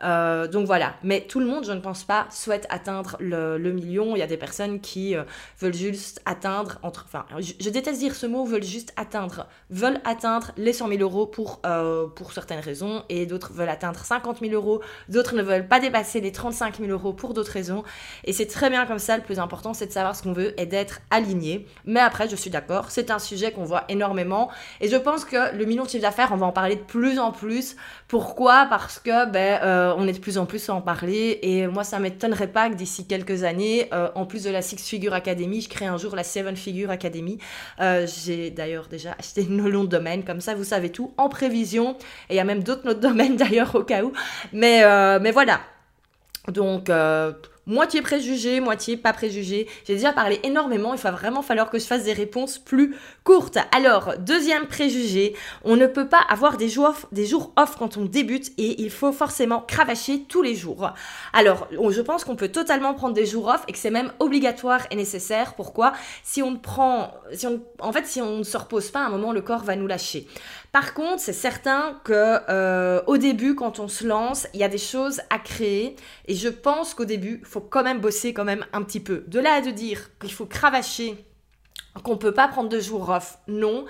Euh, 0.03 0.49
donc 0.49 0.67
voilà, 0.67 0.95
mais 1.03 1.21
tout 1.23 1.41
le 1.41 1.47
monde, 1.47 1.65
je 1.65 1.73
ne 1.73 1.81
pense 1.81 2.05
pas, 2.05 2.27
souhaite 2.31 2.67
atteindre 2.71 3.17
le, 3.21 3.59
million. 3.73 4.17
Il 4.17 4.19
y 4.19 4.23
a 4.23 4.27
des 4.27 4.37
personnes 4.37 4.81
qui 4.81 5.17
euh, 5.17 5.23
veulent 5.61 5.75
juste 5.75 6.21
atteindre, 6.25 6.79
entre, 6.83 7.05
enfin, 7.07 7.25
je, 7.39 7.71
déteste 7.71 8.01
dire 8.01 8.15
ce 8.15 8.27
mot, 8.27 8.45
veulent 8.45 8.63
juste 8.63 8.93
atteindre, 8.97 9.47
veulent 9.71 10.01
atteindre 10.05 10.53
les 10.57 10.73
100 10.73 10.89
000 10.89 11.01
euros 11.01 11.27
pour, 11.27 11.61
euh, 11.65 12.07
pour 12.07 12.33
certaines 12.33 12.61
raisons, 12.61 13.05
et 13.09 13.27
d'autres 13.27 13.53
veulent 13.53 13.69
atteindre 13.69 14.01
50 14.05 14.41
000 14.41 14.53
euros, 14.53 14.83
d'autres 15.09 15.35
ne 15.35 15.43
veulent 15.43 15.69
pas 15.69 15.81
dépasser 15.81 16.21
les 16.21 16.33
35 16.33 16.79
000 16.79 16.91
euros 16.91 17.13
pour 17.13 17.35
d'autres 17.35 17.53
raisons. 17.53 17.85
Et 18.25 18.33
c'est 18.33 18.47
très 18.47 18.71
bien 18.71 18.87
comme 18.87 18.99
ça, 18.99 19.17
le 19.17 19.23
plus 19.23 19.39
important, 19.39 19.73
c'est 19.75 19.87
de 19.87 19.93
savoir 19.93 20.17
ce 20.17 20.23
qu'on 20.23 20.33
veut 20.33 20.61
et 20.61 20.67
d'être 20.67 21.01
aligné. 21.11 21.67
Mais 21.85 22.01
après, 22.01 22.29
je 22.29 22.37
suis 22.37 22.51
d'accord, 22.51 22.91
c'est 22.91 23.11
un 23.11 23.19
sujet 23.19 23.53
qu'on 23.53 23.65
voit 23.65 23.85
énormément, 23.89 24.51
et 24.81 24.89
je 24.89 24.97
pense 24.97 25.25
que 25.25 25.57
le 25.57 25.65
million 25.65 25.85
de 25.85 25.89
chiffre 25.89 26.03
d'affaires, 26.03 26.31
on 26.33 26.37
va 26.37 26.47
en 26.47 26.53
parler 26.53 26.77
de 26.77 26.83
plus 26.83 27.19
en 27.19 27.31
plus. 27.31 27.77
Pourquoi? 28.13 28.67
Parce 28.69 28.99
que, 28.99 29.25
ben, 29.25 29.59
euh, 29.63 29.95
on 29.97 30.07
est 30.07 30.13
de 30.13 30.19
plus 30.19 30.37
en 30.37 30.45
plus 30.45 30.69
à 30.69 30.75
en 30.75 30.83
parler 30.83 31.39
et 31.41 31.67
moi 31.67 31.83
ça 31.83 31.99
m'étonnerait 31.99 32.53
pas 32.53 32.69
que 32.69 32.75
d'ici 32.75 33.07
quelques 33.07 33.43
années, 33.43 33.89
euh, 33.95 34.11
en 34.15 34.27
plus 34.27 34.45
de 34.45 34.51
la 34.51 34.61
Six 34.61 34.87
Figure 34.87 35.15
Academy, 35.15 35.63
je 35.63 35.71
crée 35.71 35.87
un 35.87 35.97
jour 35.97 36.15
la 36.15 36.23
Seven 36.23 36.55
Figure 36.55 36.91
Academy. 36.91 37.39
Euh, 37.81 38.07
j'ai 38.07 38.51
d'ailleurs 38.51 38.89
déjà 38.89 39.13
acheté 39.19 39.47
nos 39.49 39.67
noms 39.71 39.85
de 39.85 39.89
domaine, 39.89 40.25
comme 40.25 40.43
ça 40.43 40.55
vous 40.55 40.65
savez 40.65 40.93
tout 40.93 41.15
en 41.17 41.31
prévision 41.31 41.97
et 42.29 42.35
il 42.35 42.37
y 42.37 42.41
a 42.41 42.45
même 42.45 42.63
d'autres 42.63 42.85
noms 42.85 42.93
de 42.93 43.01
domaine 43.01 43.37
d'ailleurs 43.39 43.75
au 43.75 43.83
cas 43.83 44.03
où. 44.03 44.13
Mais, 44.53 44.83
mais 45.19 45.31
voilà. 45.31 45.63
Donc 46.49 46.91
moitié 47.67 48.03
préjugé, 48.03 48.61
moitié 48.61 48.97
pas 48.97 49.13
préjugé. 49.13 49.69
J'ai 49.87 49.95
déjà 49.95 50.13
parlé 50.13 50.41
énormément, 50.43 50.95
il 50.95 51.01
va 51.01 51.11
vraiment 51.11 51.43
falloir 51.43 51.71
que 51.71 51.79
je 51.79 51.85
fasse 51.85 52.05
des 52.05 52.13
réponses 52.13 52.59
plus 52.59 52.97
courtes. 53.25 53.59
Alors, 53.75 54.15
deuxième 54.19 54.67
préjugé, 54.67 55.35
on 55.65 55.77
ne 55.77 55.87
peut 55.87 56.09
pas 56.09 56.21
avoir 56.29 56.57
des 56.57 56.69
jours 56.69 56.87
off, 56.87 57.07
des 57.13 57.27
jours 57.27 57.53
off 57.57 57.77
quand 57.79 57.97
on 57.97 58.05
débute 58.05 58.53
et 58.59 58.83
il 58.83 58.91
faut 58.91 59.13
forcément 59.13 59.61
cravacher 59.61 60.25
tous 60.29 60.43
les 60.43 60.55
jours. 60.55 60.91
Alors, 61.33 61.69
je 61.71 62.01
pense 62.01 62.25
qu'on 62.25 62.37
peut 62.37 62.49
totalement 62.49 62.95
prendre 62.95 63.15
des 63.15 63.27
jours 63.27 63.49
off 63.49 63.63
et 63.69 63.73
que 63.73 63.79
c'est 63.79 63.91
même 63.91 64.13
obligatoire 64.19 64.87
et 64.91 64.97
nécessaire. 64.97 65.55
Pourquoi? 65.55 65.93
Si 66.23 66.43
on 66.43 66.57
prend, 66.57 67.13
si 67.33 67.47
on, 67.47 67.63
en 67.79 67.93
fait, 67.93 68.07
si 68.07 68.21
on 68.21 68.39
ne 68.39 68.43
se 68.43 68.57
repose 68.57 68.91
pas, 68.91 69.01
à 69.01 69.07
un 69.07 69.11
moment, 69.11 69.33
le 69.33 69.43
corps 69.43 69.63
va 69.63 69.77
nous 69.77 69.87
lâcher. 69.87 70.27
Par 70.73 70.95
contre, 70.95 71.21
c'est 71.21 71.35
certain 71.35 72.01
que 72.03 72.41
euh, 72.49 73.03
au 73.07 73.19
début, 73.19 73.55
quand 73.55 73.79
on 73.79 73.89
se 73.89 74.07
lance, 74.07 74.47
il 74.55 74.61
y 74.61 74.65
a 74.65 74.69
des 74.69 74.79
choses 74.79 75.21
à 75.29 75.39
créer. 75.39 75.97
Et 76.27 76.35
je 76.35 76.49
pense 76.49 76.95
qu'au 76.95 77.05
début, 77.05 77.41
il 77.43 77.47
faut 77.47 77.61
quand 77.61 77.83
même 77.83 78.01
bosser 78.01 78.33
quand 78.33 78.45
même 78.45 78.65
un 78.73 78.83
petit 78.83 79.01
peu. 79.01 79.25
De 79.29 79.39
là 79.39 79.53
à 79.55 79.61
de 79.61 79.71
dire 79.71 80.09
qu'il 80.19 80.33
faut 80.33 80.47
cravacher, 80.47 81.23
qu'on 82.03 82.13
ne 82.13 82.19
peut 82.19 82.33
pas 82.33 82.49
prendre 82.49 82.71
de 82.71 82.81
jours 82.81 83.11
off, 83.11 83.39
non. 83.49 83.85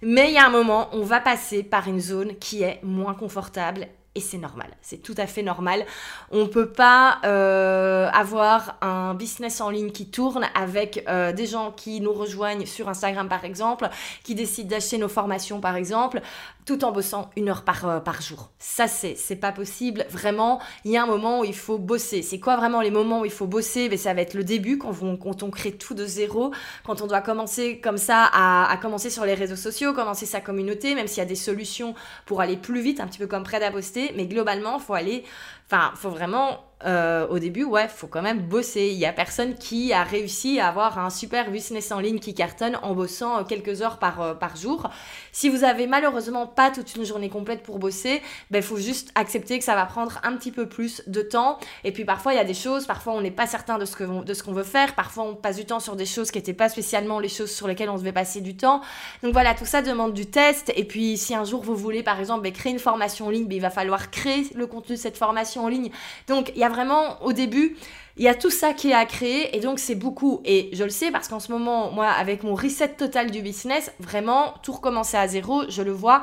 Mais 0.00 0.28
il 0.28 0.34
y 0.34 0.38
a 0.38 0.46
un 0.46 0.50
moment, 0.50 0.88
on 0.92 1.02
va 1.02 1.18
passer 1.18 1.64
par 1.64 1.88
une 1.88 2.00
zone 2.00 2.36
qui 2.36 2.62
est 2.62 2.80
moins 2.84 3.14
confortable 3.14 3.88
et 4.18 4.20
c'est 4.20 4.38
normal, 4.38 4.66
c'est 4.82 5.00
tout 5.00 5.14
à 5.16 5.28
fait 5.28 5.44
normal. 5.44 5.86
On 6.32 6.40
ne 6.42 6.48
peut 6.48 6.70
pas 6.70 7.18
euh, 7.24 8.08
avoir 8.12 8.76
un 8.80 9.14
business 9.14 9.60
en 9.60 9.70
ligne 9.70 9.92
qui 9.92 10.10
tourne 10.10 10.48
avec 10.56 11.04
euh, 11.08 11.32
des 11.32 11.46
gens 11.46 11.70
qui 11.70 12.00
nous 12.00 12.12
rejoignent 12.12 12.66
sur 12.66 12.88
Instagram 12.88 13.28
par 13.28 13.44
exemple, 13.44 13.88
qui 14.24 14.34
décident 14.34 14.70
d'acheter 14.70 14.98
nos 14.98 15.08
formations 15.08 15.60
par 15.60 15.76
exemple, 15.76 16.20
tout 16.68 16.84
en 16.84 16.92
bossant 16.92 17.30
une 17.34 17.48
heure 17.48 17.64
par, 17.64 17.88
euh, 17.88 17.98
par 17.98 18.20
jour. 18.20 18.50
Ça, 18.58 18.88
c'est, 18.88 19.14
c'est 19.14 19.36
pas 19.36 19.52
possible. 19.52 20.04
Vraiment, 20.10 20.60
il 20.84 20.90
y 20.90 20.98
a 20.98 21.02
un 21.02 21.06
moment 21.06 21.40
où 21.40 21.44
il 21.44 21.54
faut 21.54 21.78
bosser. 21.78 22.20
C'est 22.20 22.38
quoi 22.38 22.58
vraiment 22.58 22.82
les 22.82 22.90
moments 22.90 23.20
où 23.20 23.24
il 23.24 23.30
faut 23.30 23.46
bosser? 23.46 23.88
Ben, 23.88 23.96
Ça 23.96 24.12
va 24.12 24.20
être 24.20 24.34
le 24.34 24.44
début, 24.44 24.76
quand 24.76 24.92
on, 25.00 25.16
quand 25.16 25.42
on 25.42 25.50
crée 25.50 25.72
tout 25.72 25.94
de 25.94 26.04
zéro, 26.04 26.52
quand 26.84 27.00
on 27.00 27.06
doit 27.06 27.22
commencer 27.22 27.80
comme 27.80 27.96
ça 27.96 28.28
à, 28.34 28.76
commencer 28.82 29.08
sur 29.08 29.24
les 29.24 29.32
réseaux 29.32 29.56
sociaux, 29.56 29.94
commencer 29.94 30.26
sa 30.26 30.42
communauté, 30.42 30.94
même 30.94 31.06
s'il 31.06 31.18
y 31.18 31.22
a 31.22 31.24
des 31.24 31.36
solutions 31.36 31.94
pour 32.26 32.42
aller 32.42 32.58
plus 32.58 32.82
vite, 32.82 33.00
un 33.00 33.06
petit 33.06 33.18
peu 33.18 33.26
comme 33.26 33.44
prêt 33.44 33.64
à 33.64 33.70
poster. 33.70 34.12
Mais 34.14 34.26
globalement, 34.26 34.78
faut 34.78 34.92
aller, 34.92 35.24
enfin, 35.70 35.92
faut 35.94 36.10
vraiment 36.10 36.67
euh, 36.84 37.26
au 37.26 37.40
début, 37.40 37.64
ouais, 37.64 37.88
faut 37.88 38.06
quand 38.06 38.22
même 38.22 38.40
bosser. 38.40 38.90
Il 38.92 38.98
y 38.98 39.06
a 39.06 39.12
personne 39.12 39.54
qui 39.56 39.92
a 39.92 40.04
réussi 40.04 40.60
à 40.60 40.68
avoir 40.68 40.98
un 41.00 41.10
super 41.10 41.50
business 41.50 41.90
en 41.90 41.98
ligne 41.98 42.20
qui 42.20 42.34
cartonne 42.34 42.78
en 42.82 42.94
bossant 42.94 43.38
euh, 43.38 43.42
quelques 43.42 43.82
heures 43.82 43.98
par, 43.98 44.20
euh, 44.20 44.34
par 44.34 44.54
jour. 44.54 44.88
Si 45.32 45.48
vous 45.48 45.64
avez 45.64 45.88
malheureusement 45.88 46.46
pas 46.46 46.70
toute 46.70 46.94
une 46.94 47.04
journée 47.04 47.30
complète 47.30 47.64
pour 47.64 47.80
bosser, 47.80 48.22
ben 48.52 48.62
faut 48.62 48.76
juste 48.76 49.10
accepter 49.16 49.58
que 49.58 49.64
ça 49.64 49.74
va 49.74 49.86
prendre 49.86 50.20
un 50.22 50.36
petit 50.36 50.52
peu 50.52 50.68
plus 50.68 51.02
de 51.08 51.20
temps. 51.20 51.58
Et 51.82 51.90
puis 51.90 52.04
parfois 52.04 52.32
il 52.32 52.36
y 52.36 52.40
a 52.40 52.44
des 52.44 52.54
choses, 52.54 52.86
parfois 52.86 53.14
on 53.14 53.20
n'est 53.20 53.32
pas 53.32 53.48
certain 53.48 53.78
de 53.78 53.84
ce 53.84 53.96
que 53.96 54.22
de 54.22 54.34
ce 54.34 54.44
qu'on 54.44 54.52
veut 54.52 54.62
faire, 54.62 54.94
parfois 54.94 55.24
on 55.24 55.34
passe 55.34 55.56
du 55.56 55.64
temps 55.64 55.80
sur 55.80 55.96
des 55.96 56.06
choses 56.06 56.30
qui 56.30 56.38
n'étaient 56.38 56.52
pas 56.52 56.68
spécialement 56.68 57.18
les 57.18 57.28
choses 57.28 57.50
sur 57.50 57.66
lesquelles 57.66 57.90
on 57.90 57.98
devait 57.98 58.12
passer 58.12 58.40
du 58.40 58.56
temps. 58.56 58.82
Donc 59.24 59.32
voilà, 59.32 59.54
tout 59.54 59.66
ça 59.66 59.82
demande 59.82 60.14
du 60.14 60.26
test. 60.26 60.72
Et 60.76 60.84
puis 60.84 61.16
si 61.16 61.34
un 61.34 61.44
jour 61.44 61.62
vous 61.64 61.76
voulez 61.76 62.04
par 62.04 62.20
exemple 62.20 62.42
ben, 62.42 62.52
créer 62.52 62.72
une 62.72 62.78
formation 62.78 63.26
en 63.26 63.30
ligne, 63.30 63.46
ben, 63.46 63.56
il 63.56 63.62
va 63.62 63.70
falloir 63.70 64.12
créer 64.12 64.46
le 64.54 64.68
contenu 64.68 64.94
de 64.94 65.00
cette 65.00 65.16
formation 65.16 65.64
en 65.64 65.68
ligne. 65.68 65.90
Donc 66.28 66.52
il 66.54 66.60
y 66.60 66.64
a 66.64 66.67
vraiment 66.68 67.22
au 67.22 67.32
début, 67.32 67.76
il 68.16 68.24
y 68.24 68.28
a 68.28 68.34
tout 68.34 68.50
ça 68.50 68.72
qui 68.74 68.90
est 68.90 68.94
à 68.94 69.06
créer 69.06 69.56
et 69.56 69.60
donc 69.60 69.78
c'est 69.78 69.94
beaucoup. 69.94 70.40
Et 70.44 70.70
je 70.72 70.82
le 70.84 70.90
sais 70.90 71.10
parce 71.10 71.28
qu'en 71.28 71.40
ce 71.40 71.52
moment, 71.52 71.90
moi, 71.92 72.08
avec 72.08 72.42
mon 72.42 72.54
reset 72.54 72.88
total 72.88 73.30
du 73.30 73.42
business, 73.42 73.92
vraiment, 74.00 74.54
tout 74.62 74.72
recommencer 74.72 75.16
à 75.16 75.28
zéro, 75.28 75.62
je 75.68 75.82
le 75.82 75.92
vois, 75.92 76.22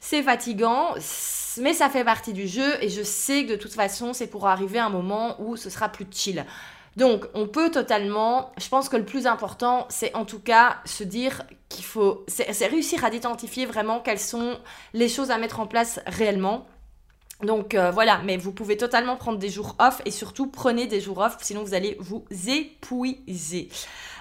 c'est 0.00 0.22
fatigant, 0.22 0.94
mais 1.60 1.74
ça 1.74 1.90
fait 1.90 2.04
partie 2.04 2.32
du 2.32 2.48
jeu 2.48 2.82
et 2.82 2.88
je 2.88 3.02
sais 3.02 3.44
que 3.44 3.50
de 3.50 3.56
toute 3.56 3.74
façon, 3.74 4.12
c'est 4.12 4.26
pour 4.26 4.46
arriver 4.46 4.78
à 4.78 4.86
un 4.86 4.90
moment 4.90 5.36
où 5.38 5.56
ce 5.56 5.68
sera 5.68 5.88
plus 5.88 6.06
chill. 6.10 6.44
Donc, 6.96 7.26
on 7.34 7.46
peut 7.48 7.70
totalement, 7.70 8.52
je 8.56 8.68
pense 8.68 8.88
que 8.88 8.96
le 8.96 9.04
plus 9.04 9.26
important, 9.26 9.86
c'est 9.88 10.14
en 10.14 10.24
tout 10.24 10.38
cas 10.38 10.76
se 10.84 11.02
dire 11.02 11.42
qu'il 11.68 11.84
faut, 11.84 12.24
c'est 12.28 12.66
réussir 12.66 13.04
à 13.04 13.12
identifier 13.12 13.66
vraiment 13.66 14.00
quelles 14.00 14.20
sont 14.20 14.56
les 14.92 15.08
choses 15.08 15.30
à 15.30 15.38
mettre 15.38 15.60
en 15.60 15.66
place 15.66 16.00
réellement 16.06 16.66
donc 17.44 17.74
euh, 17.74 17.90
voilà, 17.90 18.20
mais 18.24 18.36
vous 18.36 18.52
pouvez 18.52 18.76
totalement 18.76 19.16
prendre 19.16 19.38
des 19.38 19.48
jours 19.48 19.76
off 19.78 20.00
et 20.04 20.10
surtout 20.10 20.46
prenez 20.46 20.86
des 20.86 21.00
jours 21.00 21.18
off, 21.18 21.36
sinon 21.40 21.62
vous 21.62 21.74
allez 21.74 21.96
vous 22.00 22.24
épuiser. 22.30 23.68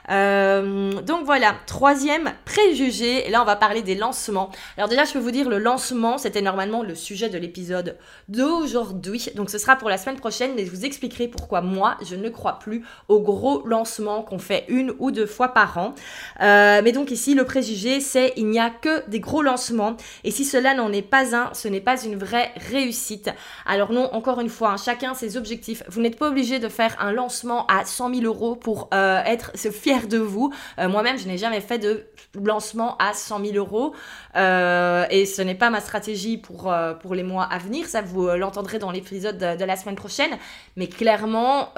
Euh, 0.10 1.02
donc 1.02 1.26
voilà, 1.26 1.56
troisième 1.66 2.34
préjugé, 2.46 3.28
et 3.28 3.32
là 3.32 3.42
on 3.42 3.46
va 3.46 3.56
parler 3.56 3.82
des 3.82 3.96
lancements. 3.96 4.52
Alors 4.78 4.90
déjà 4.90 5.06
je 5.06 5.14
peux 5.14 5.20
vous 5.20 5.32
dire, 5.32 5.50
le 5.50 5.60
lancement 5.60 6.18
c'était 6.18 6.42
normalement 6.42 6.84
le 6.84 6.96
sujet 6.96 7.30
de 7.30 7.38
l'épisode 7.38 7.98
d'aujourd'hui, 8.28 9.30
donc 9.36 9.50
ce 9.50 9.58
sera 9.58 9.76
pour 9.76 9.90
la 9.90 9.98
semaine 9.98 10.20
prochaine, 10.20 10.52
mais 10.56 10.66
je 10.66 10.72
vous 10.72 10.86
expliquerai 10.86 11.28
pourquoi 11.28 11.62
moi 11.62 11.98
je 12.06 12.16
ne 12.16 12.30
crois 12.30 12.60
plus 12.60 12.84
aux 13.08 13.20
gros 13.20 13.66
lancements 13.66 14.24
qu'on 14.24 14.40
fait 14.40 14.66
une 14.68 14.94
ou 15.00 15.12
deux 15.12 15.26
fois 15.26 15.50
par 15.50 15.78
an. 15.78 15.96
Euh, 16.42 16.82
mais 16.84 16.92
donc 16.92 17.12
ici 17.12 17.34
le 17.34 17.46
préjugé 17.46 18.00
c'est 18.00 18.34
il 18.36 18.48
n'y 18.48 18.60
a 18.60 18.70
que 18.70 19.08
des 19.10 19.20
gros 19.20 19.42
lancements, 19.42 19.96
et 20.24 20.32
si 20.32 20.46
cela 20.46 20.74
n'en 20.74 20.92
est 20.92 21.02
pas 21.02 21.36
un, 21.36 21.54
ce 21.54 21.68
n'est 21.68 21.82
pas 21.82 22.02
une 22.04 22.18
vraie 22.18 22.52
réussite. 22.70 23.30
Alors 23.66 23.92
non, 23.92 24.10
encore 24.14 24.40
une 24.40 24.50
fois, 24.50 24.72
hein, 24.72 24.78
chacun 24.78 25.14
ses 25.14 25.38
objectifs. 25.38 25.84
Vous 25.88 26.02
n'êtes 26.02 26.18
pas 26.18 26.28
obligé 26.28 26.60
de 26.60 26.70
faire 26.70 26.96
un 27.00 27.12
lancement 27.12 27.66
à 27.68 27.86
100 27.86 28.16
000 28.16 28.26
euros 28.26 28.56
pour 28.56 28.90
euh, 28.94 29.22
être 29.26 29.52
se 29.56 29.72
fier 29.72 29.93
de 30.02 30.18
vous. 30.18 30.54
Euh, 30.80 30.90
moi-même, 30.90 31.18
je 31.18 31.28
n'ai 31.28 31.38
jamais 31.38 31.62
fait 31.62 31.78
de 31.78 32.06
lancement 32.42 32.98
à 32.98 33.14
100 33.14 33.46
000 33.46 33.58
euros 33.58 33.94
euh, 34.36 35.06
et 35.10 35.26
ce 35.26 35.42
n'est 35.42 35.56
pas 35.56 35.70
ma 35.70 35.80
stratégie 35.80 36.38
pour, 36.38 36.72
euh, 36.72 36.94
les 37.12 37.24
mois 37.24 37.44
à 37.44 37.60
venir. 37.60 37.86
Ça, 37.86 38.02
vous 38.02 38.28
l'entendrez 38.30 38.80
dans 38.80 38.92
l'épisode 38.92 39.38
de, 39.38 39.66
la 39.66 39.76
semaine 39.76 39.96
prochaine. 39.96 40.32
Mais 40.76 40.88
clairement, 40.88 41.70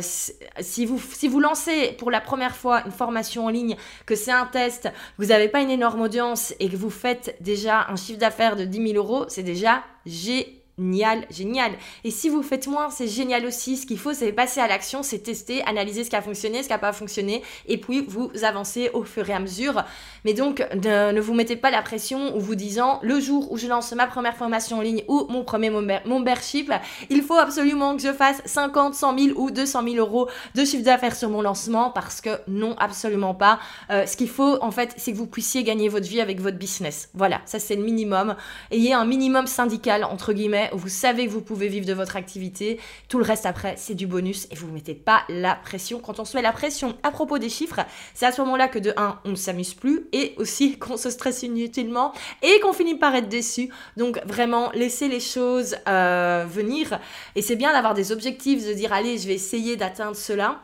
si, 0.00 0.86
vous, 0.86 1.00
si 1.00 1.28
vous 1.28 1.40
lancez 1.40 1.92
pour 1.98 2.10
la 2.10 2.20
première 2.20 2.54
fois 2.54 2.82
une 2.84 2.92
formation 2.92 3.46
en 3.46 3.48
ligne, 3.48 3.76
que 4.06 4.14
c'est 4.14 4.32
un 4.32 4.46
test, 4.46 4.90
vous 5.18 5.26
n'avez 5.26 5.48
pas 5.48 5.60
une 5.60 5.70
énorme 5.70 6.02
audience 6.02 6.54
et 6.60 6.68
que 6.68 6.76
vous 6.76 6.90
faites 6.90 7.36
déjà 7.40 7.86
un 7.88 7.96
chiffre 7.96 8.18
d'affaires 8.18 8.56
de 8.56 8.64
10 8.64 8.92
000 8.92 8.96
euros, 8.96 9.24
c'est 9.28 9.42
déjà 9.42 9.82
génial 10.04 10.61
génial, 10.82 11.26
génial. 11.30 11.72
Et 12.04 12.10
si 12.10 12.28
vous 12.28 12.42
faites 12.42 12.66
moins, 12.66 12.90
c'est 12.90 13.06
génial 13.06 13.46
aussi. 13.46 13.76
Ce 13.76 13.86
qu'il 13.86 13.98
faut, 13.98 14.12
c'est 14.12 14.32
passer 14.32 14.60
à 14.60 14.66
l'action, 14.66 15.02
c'est 15.02 15.20
tester, 15.20 15.62
analyser 15.64 16.04
ce 16.04 16.10
qui 16.10 16.16
a 16.16 16.22
fonctionné, 16.22 16.58
ce 16.58 16.68
qui 16.68 16.72
n'a 16.72 16.78
pas 16.78 16.92
fonctionné, 16.92 17.42
et 17.66 17.78
puis 17.78 18.04
vous 18.06 18.30
avancez 18.42 18.90
au 18.92 19.04
fur 19.04 19.28
et 19.28 19.32
à 19.32 19.38
mesure. 19.38 19.84
Mais 20.24 20.34
donc, 20.34 20.64
ne, 20.74 21.20
vous 21.20 21.34
mettez 21.34 21.56
pas 21.56 21.70
la 21.70 21.82
pression 21.82 22.36
ou 22.36 22.40
vous 22.40 22.54
disant, 22.54 22.98
le 23.02 23.20
jour 23.20 23.50
où 23.52 23.58
je 23.58 23.66
lance 23.66 23.92
ma 23.92 24.06
première 24.06 24.36
formation 24.36 24.78
en 24.78 24.80
ligne 24.80 25.04
ou 25.08 25.26
mon 25.28 25.44
premier 25.44 25.70
membership, 25.70 26.72
il 27.10 27.22
faut 27.22 27.38
absolument 27.38 27.96
que 27.96 28.02
je 28.02 28.12
fasse 28.12 28.42
50, 28.44 28.94
100 28.94 29.18
000 29.18 29.40
ou 29.40 29.50
200 29.50 29.82
000 29.84 29.96
euros 29.96 30.28
de 30.54 30.64
chiffre 30.64 30.84
d'affaires 30.84 31.14
sur 31.14 31.30
mon 31.30 31.42
lancement, 31.42 31.90
parce 31.90 32.20
que 32.20 32.30
non, 32.48 32.74
absolument 32.78 33.34
pas. 33.34 33.58
Euh, 33.90 34.06
ce 34.06 34.16
qu'il 34.16 34.28
faut, 34.28 34.58
en 34.62 34.70
fait, 34.70 34.94
c'est 34.96 35.12
que 35.12 35.16
vous 35.16 35.26
puissiez 35.26 35.62
gagner 35.62 35.88
votre 35.88 36.06
vie 36.06 36.20
avec 36.20 36.40
votre 36.40 36.58
business. 36.58 37.08
Voilà, 37.14 37.40
ça 37.44 37.58
c'est 37.58 37.76
le 37.76 37.82
minimum. 37.82 38.36
Ayez 38.70 38.94
un 38.94 39.04
minimum 39.04 39.46
syndical, 39.46 40.04
entre 40.04 40.32
guillemets 40.32 40.70
vous 40.74 40.88
savez 40.88 41.26
que 41.26 41.32
vous 41.32 41.40
pouvez 41.40 41.68
vivre 41.68 41.86
de 41.86 41.92
votre 41.92 42.16
activité. 42.16 42.80
Tout 43.08 43.18
le 43.18 43.24
reste 43.24 43.46
après, 43.46 43.74
c'est 43.76 43.94
du 43.94 44.06
bonus 44.06 44.46
et 44.50 44.54
vous 44.54 44.66
ne 44.66 44.72
mettez 44.72 44.94
pas 44.94 45.22
la 45.28 45.54
pression. 45.54 46.00
Quand 46.00 46.20
on 46.20 46.24
se 46.24 46.36
met 46.36 46.42
la 46.42 46.52
pression 46.52 46.96
à 47.02 47.10
propos 47.10 47.38
des 47.38 47.48
chiffres, 47.48 47.80
c'est 48.14 48.26
à 48.26 48.32
ce 48.32 48.40
moment-là 48.42 48.68
que 48.68 48.78
de 48.78 48.92
1, 48.96 49.20
on 49.24 49.30
ne 49.30 49.34
s'amuse 49.34 49.74
plus 49.74 50.06
et 50.12 50.34
aussi 50.36 50.78
qu'on 50.78 50.96
se 50.96 51.10
stresse 51.10 51.42
inutilement 51.42 52.12
et 52.42 52.60
qu'on 52.60 52.72
finit 52.72 52.96
par 52.96 53.14
être 53.14 53.28
déçu. 53.28 53.70
Donc 53.96 54.20
vraiment, 54.26 54.70
laissez 54.74 55.08
les 55.08 55.20
choses 55.20 55.76
euh, 55.88 56.44
venir. 56.48 56.98
Et 57.36 57.42
c'est 57.42 57.56
bien 57.56 57.72
d'avoir 57.72 57.94
des 57.94 58.12
objectifs, 58.12 58.66
de 58.66 58.72
dire 58.72 58.92
allez, 58.92 59.18
je 59.18 59.28
vais 59.28 59.34
essayer 59.34 59.76
d'atteindre 59.76 60.16
cela. 60.16 60.60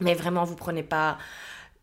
Mais 0.00 0.14
vraiment, 0.14 0.44
vous 0.44 0.56
prenez 0.56 0.82
pas 0.82 1.18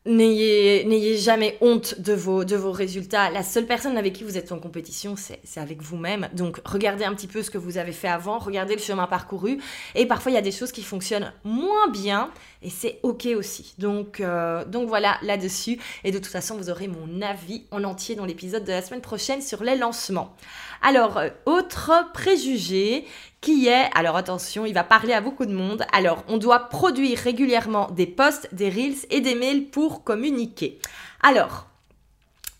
N'ayez 0.06 1.18
jamais 1.18 1.58
honte 1.60 2.00
de 2.00 2.13
vos, 2.13 2.46
de 2.46 2.56
vos 2.56 2.72
résultats. 2.72 3.29
La 3.29 3.44
seule 3.44 3.65
personne 3.65 3.98
avec 3.98 4.13
qui 4.13 4.24
vous 4.24 4.38
êtes 4.38 4.53
en 4.53 4.58
compétition, 4.58 5.15
c'est 5.18 5.60
avec 5.60 5.82
vous-même. 5.82 6.29
Donc 6.34 6.62
regardez 6.63 7.03
un 7.03 7.13
petit 7.13 7.27
peu 7.27 7.44
ce 7.44 7.51
que 7.51 7.58
vous 7.58 7.77
avez 7.77 7.91
fait 7.91 8.08
avant, 8.08 8.39
regardez 8.39 8.75
le 8.75 8.82
chemin 8.82 9.08
parcouru. 9.08 9.60
Et 9.96 10.06
parfois, 10.06 10.32
il 10.32 10.36
y 10.36 10.38
a 10.38 10.41
des 10.41 10.53
choses 10.53 10.72
qui 10.72 10.84
fonctionnent 10.84 11.34
moins 11.44 11.89
bien 11.89 12.32
et 12.62 12.70
c'est 12.70 13.00
OK 13.03 13.27
aussi. 13.36 13.74
Donc, 13.77 14.22
euh, 14.22 14.63
donc 14.63 14.88
voilà 14.88 15.18
là-dessus. 15.22 15.79
Et 16.06 16.12
de 16.12 16.18
toute 16.18 16.27
façon, 16.27 16.56
vous 16.56 16.70
aurez 16.70 16.88
mon 16.88 17.22
avis 17.22 17.65
en 17.72 17.84
entier 17.84 18.15
dans 18.15 18.25
l'épisode 18.25 18.63
de 18.63 18.72
la 18.72 18.82
semaine 18.82 19.01
prochaine 19.01 19.41
sur 19.41 19.63
les 19.63 19.75
lancements. 19.75 20.34
Alors, 20.81 21.17
euh, 21.17 21.29
autre 21.45 21.91
préjugé 22.13 23.05
qui 23.41 23.67
est, 23.67 23.89
alors 23.95 24.17
attention, 24.17 24.65
il 24.65 24.74
va 24.74 24.83
parler 24.83 25.13
à 25.13 25.21
beaucoup 25.21 25.45
de 25.45 25.53
monde. 25.53 25.86
Alors, 25.93 26.24
on 26.27 26.38
doit 26.38 26.69
produire 26.69 27.19
régulièrement 27.19 27.89
des 27.91 28.07
posts, 28.07 28.53
des 28.53 28.69
reels 28.69 29.05
et 29.09 29.21
des 29.21 29.36
mails 29.36 29.65
pour 29.65 30.03
communiquer. 30.03 30.79
Alors, 31.21 31.67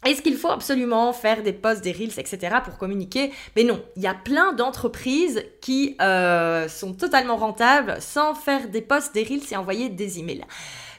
est-ce 0.06 0.22
qu'il 0.22 0.38
faut 0.38 0.50
absolument 0.50 1.12
faire 1.12 1.44
des 1.44 1.52
posts, 1.52 1.84
des 1.84 1.92
reels, 1.92 2.18
etc. 2.18 2.58
pour 2.64 2.78
communiquer? 2.78 3.32
Mais 3.58 3.64
non, 3.64 3.84
il 3.98 4.04
y 4.04 4.08
a 4.08 4.14
plein 4.14 4.54
d'entreprises 4.54 5.44
qui 5.60 5.98
euh, 6.00 6.70
sont 6.70 6.94
totalement 6.94 7.36
rentables 7.36 7.98
sans 8.00 8.34
faire 8.34 8.70
des 8.70 8.82
posts, 8.82 9.14
des 9.14 9.24
reels 9.24 9.42
et 9.52 9.58
envoyer 9.58 9.90
des 9.90 10.20
emails. 10.20 10.46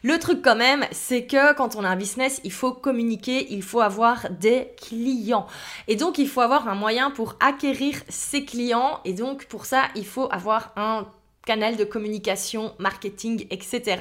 Le 0.02 0.18
truc 0.18 0.40
quand 0.42 0.56
même, 0.56 0.86
c'est 0.92 1.26
que 1.26 1.54
quand 1.54 1.76
on 1.76 1.84
a 1.84 1.88
un 1.88 1.96
business, 1.96 2.40
il 2.44 2.52
faut 2.52 2.72
communiquer, 2.72 3.52
il 3.52 3.62
faut 3.62 3.80
avoir 3.80 4.30
des 4.30 4.72
clients. 4.80 5.46
Et 5.88 5.96
donc, 5.96 6.18
il 6.18 6.28
faut 6.28 6.40
avoir 6.40 6.68
un 6.68 6.74
moyen 6.74 7.10
pour 7.10 7.36
acquérir 7.40 7.96
ses 8.08 8.44
clients. 8.44 9.00
Et 9.04 9.12
donc, 9.12 9.44
pour 9.46 9.66
ça, 9.66 9.84
il 9.94 10.06
faut 10.06 10.28
avoir 10.32 10.72
un 10.76 11.06
canal 11.46 11.76
de 11.76 11.84
communication, 11.84 12.74
marketing, 12.78 13.46
etc. 13.50 13.98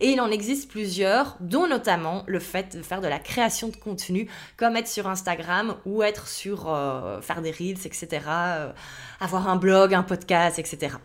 Et 0.00 0.10
il 0.10 0.20
en 0.20 0.30
existe 0.30 0.70
plusieurs, 0.70 1.36
dont 1.40 1.66
notamment 1.66 2.24
le 2.26 2.40
fait 2.40 2.76
de 2.76 2.82
faire 2.82 3.00
de 3.00 3.08
la 3.08 3.18
création 3.18 3.68
de 3.68 3.76
contenu, 3.76 4.28
comme 4.56 4.76
être 4.76 4.88
sur 4.88 5.06
Instagram 5.06 5.76
ou 5.86 6.02
être 6.02 6.26
sur 6.26 6.68
euh, 6.68 7.20
faire 7.20 7.42
des 7.42 7.50
reels, 7.50 7.78
etc. 7.84 8.08
Euh, 8.28 8.72
avoir 9.20 9.48
un 9.48 9.56
blog, 9.56 9.94
un 9.94 10.02
podcast, 10.02 10.58
etc. 10.58 10.96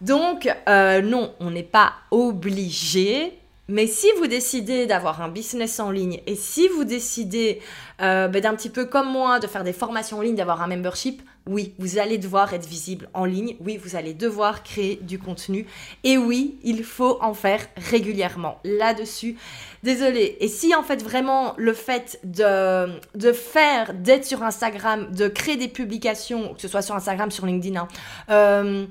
Donc, 0.00 0.48
euh, 0.68 1.00
non, 1.02 1.34
on 1.40 1.50
n'est 1.50 1.62
pas 1.62 1.94
obligé 2.10 3.38
mais 3.68 3.86
si 3.86 4.06
vous 4.18 4.26
décidez 4.26 4.86
d'avoir 4.86 5.22
un 5.22 5.28
business 5.28 5.80
en 5.80 5.90
ligne 5.90 6.20
et 6.26 6.34
si 6.34 6.68
vous 6.68 6.84
décidez 6.84 7.60
euh, 8.02 8.28
ben, 8.28 8.42
d'un 8.42 8.54
petit 8.54 8.68
peu 8.68 8.84
comme 8.84 9.10
moi 9.10 9.40
de 9.40 9.46
faire 9.46 9.64
des 9.64 9.72
formations 9.72 10.18
en 10.18 10.20
ligne, 10.20 10.34
d'avoir 10.34 10.60
un 10.60 10.66
membership, 10.66 11.22
oui, 11.46 11.74
vous 11.78 11.98
allez 11.98 12.18
devoir 12.18 12.52
être 12.52 12.66
visible 12.66 13.08
en 13.14 13.24
ligne, 13.24 13.56
oui, 13.60 13.76
vous 13.76 13.96
allez 13.96 14.14
devoir 14.14 14.62
créer 14.62 14.98
du 15.02 15.18
contenu 15.18 15.66
et 16.02 16.18
oui, 16.18 16.58
il 16.62 16.84
faut 16.84 17.18
en 17.22 17.32
faire 17.32 17.60
régulièrement. 17.76 18.58
Là-dessus, 18.64 19.36
désolé. 19.82 20.36
Et 20.40 20.48
si 20.48 20.74
en 20.74 20.82
fait 20.82 21.02
vraiment 21.02 21.54
le 21.56 21.72
fait 21.72 22.18
de, 22.24 22.98
de 23.14 23.32
faire, 23.32 23.94
d'être 23.94 24.24
sur 24.24 24.42
Instagram, 24.42 25.10
de 25.10 25.28
créer 25.28 25.56
des 25.56 25.68
publications, 25.68 26.54
que 26.54 26.60
ce 26.60 26.68
soit 26.68 26.82
sur 26.82 26.94
Instagram, 26.94 27.30
sur 27.30 27.46
LinkedIn, 27.46 27.80
hein, 27.80 27.88
euh, 28.30 28.86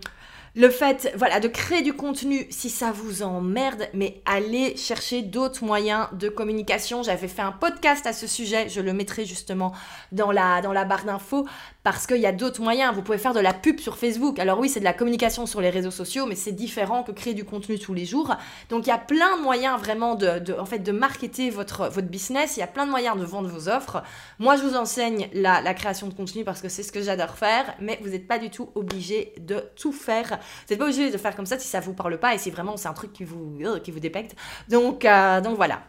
le 0.55 0.69
fait, 0.69 1.11
voilà, 1.15 1.39
de 1.39 1.47
créer 1.47 1.81
du 1.81 1.93
contenu, 1.93 2.45
si 2.51 2.69
ça 2.69 2.91
vous 2.91 3.23
emmerde, 3.23 3.87
mais 3.93 4.21
allez 4.25 4.77
chercher 4.77 5.23
d'autres 5.23 5.63
moyens 5.63 6.07
de 6.13 6.29
communication. 6.29 7.01
J'avais 7.01 7.27
fait 7.27 7.41
un 7.41 7.51
podcast 7.51 8.05
à 8.05 8.13
ce 8.13 8.27
sujet, 8.27 8.69
je 8.69 8.79
le 8.79 8.93
mettrai 8.93 9.25
justement 9.25 9.73
dans 10.11 10.31
la, 10.31 10.61
dans 10.61 10.71
la 10.71 10.85
barre 10.85 11.05
d'infos, 11.05 11.47
parce 11.83 12.07
qu'il 12.07 12.17
y 12.17 12.25
a 12.25 12.31
d'autres 12.31 12.61
moyens. 12.61 12.93
Vous 12.93 13.01
pouvez 13.01 13.17
faire 13.17 13.33
de 13.33 13.39
la 13.39 13.53
pub 13.53 13.79
sur 13.79 13.97
Facebook. 13.97 14.39
Alors 14.39 14.59
oui, 14.59 14.69
c'est 14.69 14.79
de 14.79 14.85
la 14.85 14.93
communication 14.93 15.45
sur 15.45 15.61
les 15.61 15.69
réseaux 15.69 15.91
sociaux, 15.91 16.25
mais 16.25 16.35
c'est 16.35 16.51
différent 16.51 17.03
que 17.03 17.11
créer 17.11 17.33
du 17.33 17.45
contenu 17.45 17.79
tous 17.79 17.93
les 17.93 18.05
jours. 18.05 18.35
Donc 18.69 18.85
il 18.85 18.89
y 18.89 18.93
a 18.93 18.97
plein 18.97 19.37
de 19.37 19.41
moyens 19.41 19.79
vraiment 19.79 20.15
de, 20.15 20.57
en 20.57 20.65
fait, 20.65 20.79
de 20.79 20.91
marketer 20.91 21.49
votre, 21.49 21.89
votre 21.89 22.07
business. 22.07 22.57
Il 22.57 22.61
y 22.61 22.63
a 22.63 22.67
plein 22.67 22.85
de 22.85 22.91
moyens 22.91 23.17
de 23.17 23.25
vendre 23.25 23.49
vos 23.49 23.69
offres. 23.69 24.01
Moi, 24.39 24.55
je 24.55 24.63
vous 24.63 24.75
enseigne 24.75 25.29
la, 25.33 25.61
la 25.61 25.73
création 25.73 26.07
de 26.07 26.13
contenu 26.13 26.43
parce 26.43 26.61
que 26.61 26.69
c'est 26.69 26.83
ce 26.83 26.91
que 26.91 27.01
j'adore 27.01 27.35
faire, 27.37 27.75
mais 27.79 27.99
vous 28.01 28.09
n'êtes 28.09 28.27
pas 28.27 28.39
du 28.39 28.49
tout 28.49 28.69
obligé 28.75 29.33
de 29.39 29.63
tout 29.75 29.91
faire 29.91 30.23
n'êtes 30.69 30.79
pas 30.79 30.85
obligé 30.85 31.11
de 31.11 31.17
faire 31.17 31.35
comme 31.35 31.45
ça 31.45 31.59
si 31.59 31.67
ça 31.67 31.79
vous 31.79 31.93
parle 31.93 32.17
pas 32.17 32.33
et 32.33 32.37
si 32.37 32.51
vraiment 32.51 32.77
c'est 32.77 32.87
un 32.87 32.93
truc 32.93 33.13
qui 33.13 33.23
vous, 33.23 33.57
euh, 33.61 33.79
qui 33.79 33.91
vous 33.91 33.99
dépecte. 33.99 34.35
Donc, 34.69 35.05
euh, 35.05 35.41
donc 35.41 35.55
voilà. 35.55 35.81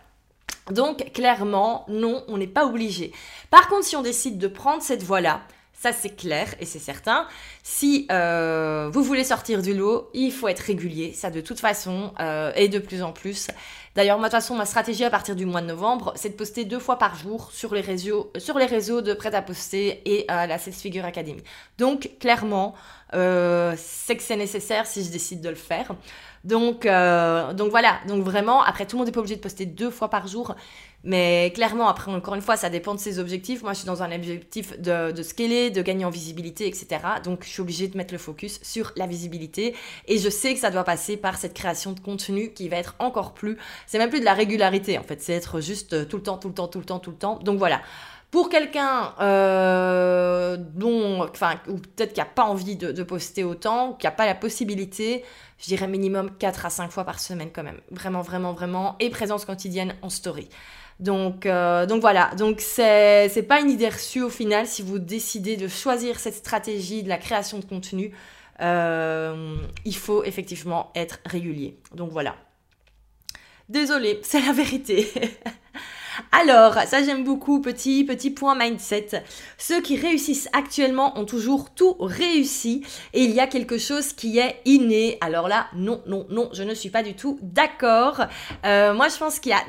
Donc 0.71 1.13
clairement, 1.13 1.85
non, 1.89 2.25
on 2.29 2.39
n'est 2.39 2.47
pas 2.47 2.67
obligé. 2.67 3.13
Par 3.51 3.69
contre, 3.69 3.85
si 3.85 3.97
on 3.97 4.03
décide 4.03 4.39
de 4.39 4.49
prendre 4.49 4.83
cette 4.83 5.03
voie-là, 5.03 5.43
ça, 5.85 5.93
c'est 5.93 6.17
clair 6.17 6.55
et 6.61 6.64
c'est 6.64 6.79
certain. 6.79 7.26
Si 7.62 8.07
euh, 8.11 8.88
vous 8.91 9.03
voulez 9.03 9.23
sortir 9.23 9.61
du 9.61 9.75
lot, 9.75 10.09
il 10.14 10.33
faut 10.33 10.49
être 10.49 10.61
régulier. 10.61 11.12
Ça, 11.12 11.29
de 11.29 11.43
toute 11.43 11.61
façon, 11.61 12.14
euh, 12.21 12.53
et 12.57 12.69
de 12.69 12.79
plus 12.79 13.03
en 13.03 13.12
plus. 13.12 13.49
D'ailleurs, 13.95 14.19
moi, 14.19 14.29
de 14.29 14.35
toute 14.35 14.41
façon, 14.41 14.55
ma 14.55 14.64
stratégie 14.64 15.05
à 15.05 15.11
partir 15.11 15.37
du 15.37 15.45
mois 15.45 15.61
de 15.61 15.67
novembre, 15.67 16.14
c'est 16.17 16.31
de 16.31 16.37
poster 16.37 16.64
deux 16.64 16.79
fois 16.79 16.97
par 16.97 17.17
jour 17.17 17.50
sur 17.53 17.75
les 17.75 17.83
réseaux, 17.83 18.31
de 18.35 19.12
prêt 19.12 19.35
à 19.35 19.43
poster 19.43 20.00
et 20.07 20.25
à 20.29 20.47
la 20.47 20.57
Sales 20.57 20.73
Figure 20.73 21.05
Academy. 21.05 21.43
Donc, 21.76 22.12
clairement, 22.19 22.75
euh, 23.12 23.75
c'est 23.76 24.17
que 24.17 24.23
c'est 24.23 24.37
nécessaire 24.37 24.87
si 24.87 25.05
je 25.05 25.11
décide 25.11 25.43
de 25.43 25.50
le 25.50 25.55
faire. 25.55 25.93
Donc 26.45 26.87
voilà. 26.87 28.00
Donc 28.09 28.25
vraiment, 28.25 28.62
après, 28.62 28.87
tout 28.87 28.97
le 28.97 29.00
monde 29.00 29.09
n'est 29.09 29.12
pas 29.12 29.21
obligé 29.21 29.37
de 29.37 29.43
poster 29.43 29.67
deux 29.67 29.91
fois 29.91 30.09
par 30.09 30.29
jour. 30.29 30.57
Mais 31.05 31.53
clairement, 31.55 31.89
après, 31.89 32.11
encore 32.11 32.35
une 32.35 32.41
fois, 32.41 32.57
ça 32.57 32.71
dépend 32.71 32.95
de 32.95 32.99
ses 32.99 33.19
objectifs. 33.19 33.63
Moi, 33.63 33.75
je 33.75 33.81
suis 33.81 33.87
dans 33.87 34.03
un 34.03 34.11
objectif 34.11 34.81
de, 34.81 35.13
de 35.13 35.23
scaler, 35.23 35.71
de 35.71 35.83
gagner 35.83 36.07
en 36.07 36.11
visibilité, 36.11 36.67
etc. 36.67 36.87
Donc, 37.23 37.45
je 37.45 37.51
suis 37.51 37.61
obligée 37.61 37.89
de 37.89 37.97
mettre 37.99 38.15
le 38.15 38.19
focus 38.19 38.59
sur 38.63 38.93
la 38.97 39.07
visibilité. 39.07 39.75
Et 40.09 40.17
je 40.17 40.31
sais 40.31 40.55
que 40.55 40.61
ça 40.61 40.71
doit 40.71 40.85
passer 40.85 41.19
par 41.19 41.37
cette 41.37 41.53
création 41.53 41.93
de 41.93 42.01
contenu 42.01 42.53
qui 42.53 42.71
va 42.71 42.77
être 42.79 42.95
encore 43.01 43.35
plus... 43.35 43.59
C'est 43.87 43.99
même 43.99 44.09
plus 44.09 44.21
de 44.21 44.25
la 44.25 44.33
régularité, 44.33 44.97
en 44.99 45.03
fait. 45.03 45.21
C'est 45.21 45.35
être 45.35 45.61
juste 45.61 46.09
tout 46.09 46.17
le 46.17 46.23
temps, 46.23 46.39
tout 46.39 46.49
le 46.49 46.55
temps, 46.55 46.69
tout 46.69 46.79
le 46.79 46.87
temps, 46.87 46.99
tout 46.99 47.11
le 47.11 47.17
temps. 47.19 47.39
Donc, 47.39 47.59
voilà. 47.59 47.83
Pour 48.31 48.49
quelqu'un 48.49 49.13
euh, 49.21 50.57
dont, 50.59 51.23
enfin, 51.23 51.61
ou 51.69 51.75
peut-être 51.75 52.15
qui 52.15 52.21
n'a 52.21 52.27
pas 52.27 52.45
envie 52.45 52.77
de, 52.77 52.91
de, 52.91 53.03
poster 53.05 53.45
autant, 53.45 53.93
qui 53.93 54.07
n'a 54.07 54.11
pas 54.11 54.27
la 54.27 54.35
possibilité, 54.35 55.23
je 55.59 55.67
dirais 55.67 55.87
minimum 55.87 56.31
4 56.37 56.67
à 56.67 56.71
5 56.71 56.91
fois 56.91 57.05
par 57.05 57.21
semaine 57.21 57.51
quand 57.53 57.63
même. 57.63 57.81
Vraiment, 57.93 58.23
vraiment, 58.23 58.53
vraiment. 58.53 58.97
Et 58.99 59.11
présence 59.11 59.45
quotidienne 59.45 59.95
en 60.03 60.09
story. 60.09 60.49
Donc, 61.01 61.47
euh, 61.47 61.87
donc 61.87 62.01
voilà, 62.01 62.31
donc 62.37 62.61
c'est, 62.61 63.47
pas 63.49 63.61
une 63.61 63.71
idée 63.71 63.89
reçue 63.89 64.23
au 64.23 64.31
final 64.31 64.67
si 64.67 64.83
vous 64.83 64.99
décidez 64.99 65.57
de 65.57 65.69
choisir 65.69 66.19
cette 66.19 66.35
stratégie 66.35 67.03
de 67.03 67.09
la 67.09 67.19
création 67.19 67.59
de 67.59 67.65
contenu. 67.65 68.13
Euh, 68.61 69.57
il 69.85 69.97
faut 69.97 70.23
effectivement 70.23 70.93
être 70.95 71.19
régulier. 71.27 71.79
Donc 71.95 72.11
voilà. 72.13 72.37
Désolée, 73.69 74.21
c'est 74.23 74.41
la 74.41 74.53
vérité. 74.53 75.11
Alors, 76.31 76.75
ça 76.87 77.03
j'aime 77.03 77.25
beaucoup, 77.25 77.61
petit, 77.61 78.05
petit 78.05 78.31
point 78.31 78.55
mindset. 78.55 79.25
Ceux 79.59 79.81
qui 79.81 79.97
réussissent 79.97 80.49
actuellement 80.53 81.19
ont 81.19 81.25
toujours 81.25 81.75
tout 81.75 81.97
réussi 81.99 82.85
et 83.13 83.25
il 83.25 83.33
y 83.33 83.41
a 83.41 83.49
quelque 83.49 83.79
chose 83.79 84.13
qui 84.13 84.39
est 84.39 84.61
inné. 84.65 85.19
Alors 85.21 85.49
là, 85.49 85.67
non, 85.75 86.03
non, 86.07 86.27
non, 86.31 86.51
je 86.53 86.63
ne 86.63 86.75
suis 86.75 86.91
pas 86.91 87.03
du 87.03 87.15
tout 87.15 87.39
d'accord. 87.43 88.21
Euh, 88.65 88.95
moi 88.95 89.09
je 89.09 89.17
pense 89.17 89.41
qu'il 89.41 89.51
y 89.51 89.55
a 89.55 89.65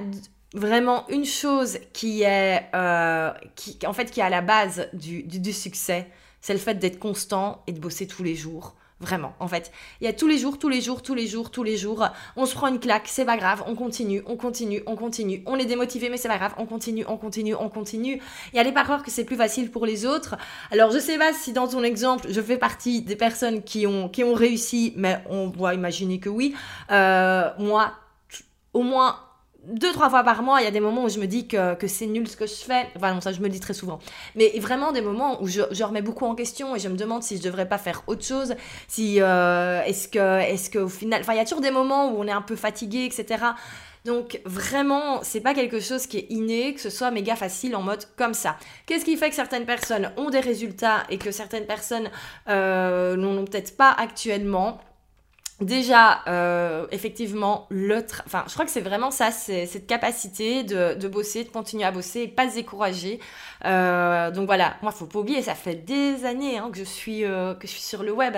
vraiment 0.56 1.08
une 1.10 1.26
chose 1.26 1.78
qui 1.94 2.24
est, 2.24 2.64
euh, 2.74 3.32
qui, 3.56 3.78
en 3.86 3.94
fait, 3.94 4.10
qui 4.10 4.22
est 4.22 4.24
à 4.24 4.30
la 4.30 4.42
base 4.42 4.88
du, 4.94 5.24
du, 5.24 5.54
succès, 5.54 6.08
c'est 6.42 6.54
le 6.54 6.60
fait 6.60 6.76
d'être 6.76 6.98
constant 6.98 7.62
et 7.68 7.74
de 7.74 7.80
bosser 7.80 8.08
tous 8.08 8.24
les 8.24 8.36
jours. 8.36 8.76
Vraiment, 9.02 9.34
en 9.42 9.48
fait. 9.50 9.74
Il 10.00 10.06
y 10.06 10.08
a 10.08 10.14
tous 10.14 10.26
les 10.26 10.38
jours, 10.38 10.58
tous 10.58 10.70
les 10.70 10.80
jours, 10.80 11.02
tous 11.02 11.14
les 11.14 11.28
jours, 11.28 11.52
tous 11.52 11.64
les 11.64 11.76
jours. 11.76 12.08
On 12.38 12.46
se 12.46 12.56
prend 12.56 12.68
une 12.68 12.80
claque, 12.80 13.08
c'est 13.08 13.26
pas 13.26 13.36
grave, 13.36 13.62
on 13.68 13.76
continue, 13.76 14.24
on 14.26 14.38
continue, 14.38 14.82
on 14.88 14.96
continue. 14.96 15.44
On 15.46 15.58
est 15.58 15.66
démotivé, 15.66 16.10
mais 16.10 16.16
c'est 16.16 16.30
pas 16.30 16.38
grave, 16.38 16.54
on 16.58 16.66
continue, 16.66 17.04
on 17.10 17.18
continue, 17.18 17.56
on 17.56 17.68
continue. 17.68 18.22
Et 18.54 18.60
allez 18.60 18.72
pas 18.72 18.84
croire 18.84 19.04
que 19.04 19.12
c'est 19.12 19.26
plus 19.26 19.36
facile 19.36 19.70
pour 19.70 19.86
les 19.86 20.06
autres. 20.06 20.38
Alors, 20.72 20.92
je 20.92 21.00
sais 21.00 21.18
pas 21.18 21.34
si 21.34 21.52
dans 21.52 21.68
ton 21.68 21.84
exemple, 21.84 22.28
je 22.30 22.40
fais 22.40 22.58
partie 22.58 23.02
des 23.02 23.18
personnes 23.18 23.64
qui 23.64 23.86
ont, 23.86 24.08
qui 24.08 24.24
ont 24.24 24.34
réussi, 24.34 24.94
mais 24.96 25.22
on 25.30 25.50
va 25.50 25.74
imaginer 25.74 26.22
que 26.22 26.30
oui. 26.30 26.56
Euh, 26.90 27.50
moi, 27.60 27.92
au 28.74 28.84
moins 28.84 29.25
deux, 29.68 29.92
trois 29.94 30.10
fois 30.10 30.24
par 30.24 30.44
mois, 30.44 30.62
il 30.62 30.66
y 30.66 30.68
a 30.68 30.72
des 30.72 30.80
moments 30.80 31.04
où 31.06 31.10
je 31.10 31.20
me 31.20 31.28
dis 31.28 31.48
que, 31.48 31.76
c'est 31.88 32.06
nul 32.08 32.28
ce 32.28 32.38
que 32.38 32.48
je 32.48 32.54
fais. 32.54 32.88
Enfin, 32.96 33.14
non, 33.14 33.22
ça, 33.22 33.32
je 33.32 33.40
me 33.40 33.46
le 33.46 33.50
dis 33.50 33.60
très 33.60 33.74
souvent. 33.74 34.00
Mais 34.36 34.52
vraiment 34.60 34.92
des 34.92 35.02
moments 35.02 35.42
où 35.42 35.48
je, 35.48 35.62
je, 35.72 35.84
remets 35.84 36.02
beaucoup 36.02 36.26
en 36.26 36.36
question 36.36 36.76
et 36.76 36.80
je 36.80 36.88
me 36.88 36.98
demande 36.98 37.24
si 37.24 37.38
je 37.38 37.44
devrais 37.44 37.68
pas 37.68 37.78
faire 37.78 38.04
autre 38.08 38.24
chose. 38.24 38.56
Si, 38.88 39.22
euh, 39.22 39.82
est-ce 39.84 40.08
que, 40.08 40.40
est-ce 40.42 40.70
qu'au 40.70 40.90
final, 40.90 41.22
enfin, 41.22 41.34
il 41.34 41.38
y 41.38 41.40
a 41.40 41.46
toujours 41.46 41.62
des 41.62 41.72
moments 41.72 42.12
où 42.12 42.18
on 42.20 42.28
est 42.28 42.32
un 42.32 42.42
peu 42.42 42.56
fatigué, 42.56 43.06
etc. 43.06 43.44
Donc 44.06 44.40
vraiment, 44.46 45.24
c'est 45.24 45.42
pas 45.42 45.56
quelque 45.56 45.80
chose 45.80 46.06
qui 46.06 46.20
est 46.20 46.28
inné, 46.30 46.76
que 46.76 46.80
ce 46.80 46.92
soit 46.92 47.10
méga 47.10 47.36
facile 47.36 47.76
en 47.76 47.82
mode 47.82 48.06
comme 48.16 48.36
ça. 48.36 48.56
Qu'est-ce 48.86 49.04
qui 49.04 49.18
fait 49.18 49.30
que 49.30 49.36
certaines 49.36 49.66
personnes 49.66 50.12
ont 50.18 50.30
des 50.30 50.40
résultats 50.40 51.04
et 51.10 51.18
que 51.18 51.32
certaines 51.32 51.66
personnes 51.66 52.10
euh, 52.48 53.16
n'en 53.16 53.36
ont 53.36 53.46
peut-être 53.46 53.76
pas 53.76 53.92
actuellement? 53.92 54.80
Déjà, 55.62 56.22
euh, 56.28 56.86
effectivement, 56.92 57.66
le 57.70 58.06
enfin, 58.26 58.44
je 58.46 58.54
crois 58.54 58.66
que 58.66 58.72
c'est 58.72 58.82
vraiment 58.82 59.10
ça, 59.10 59.32
c'est 59.32 59.66
cette 59.66 59.88
capacité 59.88 60.64
de, 60.64 61.08
bosser, 61.08 61.46
de 61.46 61.50
continuer 61.50 61.86
à 61.86 61.92
bosser 61.92 62.24
et 62.24 62.28
pas 62.28 62.50
se 62.50 62.56
décourager. 62.56 63.22
Euh, 63.64 64.32
donc 64.32 64.48
voilà, 64.48 64.76
moi, 64.82 64.92
faut 64.92 65.06
pas 65.06 65.20
oublier, 65.20 65.42
ça 65.42 65.56
fait 65.56 65.76
des 65.76 66.26
années 66.26 66.58
hein, 66.58 66.70
que 66.74 66.78
je 66.78 66.84
suis 66.84 67.24
euh, 67.24 67.54
que 67.54 67.68
je 67.68 67.72
suis 67.72 67.82
sur 67.82 68.04
le 68.04 68.12
web, 68.12 68.36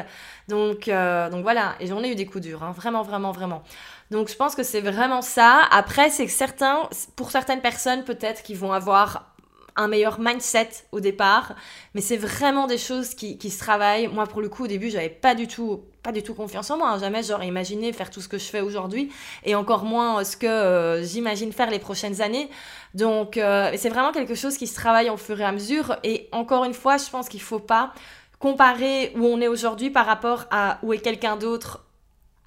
donc 0.48 0.88
donc 0.88 1.42
voilà, 1.42 1.74
et 1.80 1.88
j'en 1.88 2.04
ai 2.04 2.12
eu 2.12 2.16
des 2.16 2.28
coups 2.28 2.44
durs, 2.44 2.62
hein, 2.62 2.72
vraiment, 2.72 3.02
vraiment, 3.02 3.32
vraiment. 3.32 3.64
Donc 4.12 4.30
je 4.30 4.36
pense 4.36 4.54
que 4.54 4.62
c'est 4.62 4.82
vraiment 4.82 5.24
ça. 5.24 5.64
Après, 5.72 6.12
c'est 6.12 6.28
que 6.28 6.32
certains, 6.32 6.88
pour 7.16 7.32
certaines 7.32 7.62
personnes, 7.62 8.04
peut-être 8.04 8.44
qui 8.44 8.54
vont 8.54 8.74
avoir 8.74 9.34
un 9.78 9.88
meilleur 9.88 10.20
mindset 10.20 10.70
au 10.92 11.00
départ, 11.00 11.56
mais 11.94 12.02
c'est 12.02 12.18
vraiment 12.18 12.68
des 12.68 12.78
choses 12.78 13.14
qui, 13.14 13.38
qui, 13.38 13.50
se 13.50 13.60
travaillent. 13.60 14.08
Moi, 14.08 14.26
pour 14.26 14.42
le 14.42 14.50
coup, 14.50 14.66
au 14.66 14.68
début, 14.68 14.90
j'avais 14.90 15.10
pas 15.10 15.36
du 15.36 15.48
tout, 15.48 15.84
pas 16.04 16.12
du 16.12 16.24
tout 16.24 16.34
confiance 16.34 16.70
en 16.72 16.78
moi. 16.78 16.90
Hein. 16.90 17.00
Jamais 17.00 17.24
j'aurais 17.24 17.48
imaginé 17.48 17.94
faire 17.94 18.10
tout 18.10 18.22
ce 18.22 18.28
que 18.28 18.38
je 18.38 18.46
fais 18.46 18.62
aujourd'hui, 18.62 19.12
et 19.46 19.56
encore 19.56 19.86
moins 19.86 20.24
ce 20.24 20.36
que 20.36 20.48
euh, 20.48 21.04
j'imagine 21.04 21.54
faire 21.54 21.70
les 21.70 21.80
prochaines 21.80 22.22
années. 22.22 22.50
Donc, 22.94 23.38
euh, 23.38 23.72
c'est 23.78 23.90
vraiment 23.90 24.12
quelque 24.12 24.36
chose 24.36 24.58
qui 24.58 24.68
se 24.68 24.76
travaille 24.76 25.10
au 25.10 25.18
fur 25.18 25.40
et 25.40 25.46
à 25.46 25.52
mesure. 25.52 25.98
Et 26.04 26.28
encore 26.32 26.66
une 26.66 26.74
fois, 26.74 26.98
je 26.98 27.10
pense 27.10 27.30
qu'il 27.30 27.42
faut 27.42 27.60
pas 27.60 27.94
comparer 28.40 29.14
où 29.16 29.26
on 29.26 29.42
est 29.42 29.48
aujourd'hui 29.48 29.90
par 29.90 30.06
rapport 30.06 30.46
à 30.52 30.80
où 30.84 30.94
est 30.94 31.00
quelqu'un 31.00 31.38
d'autre 31.38 31.87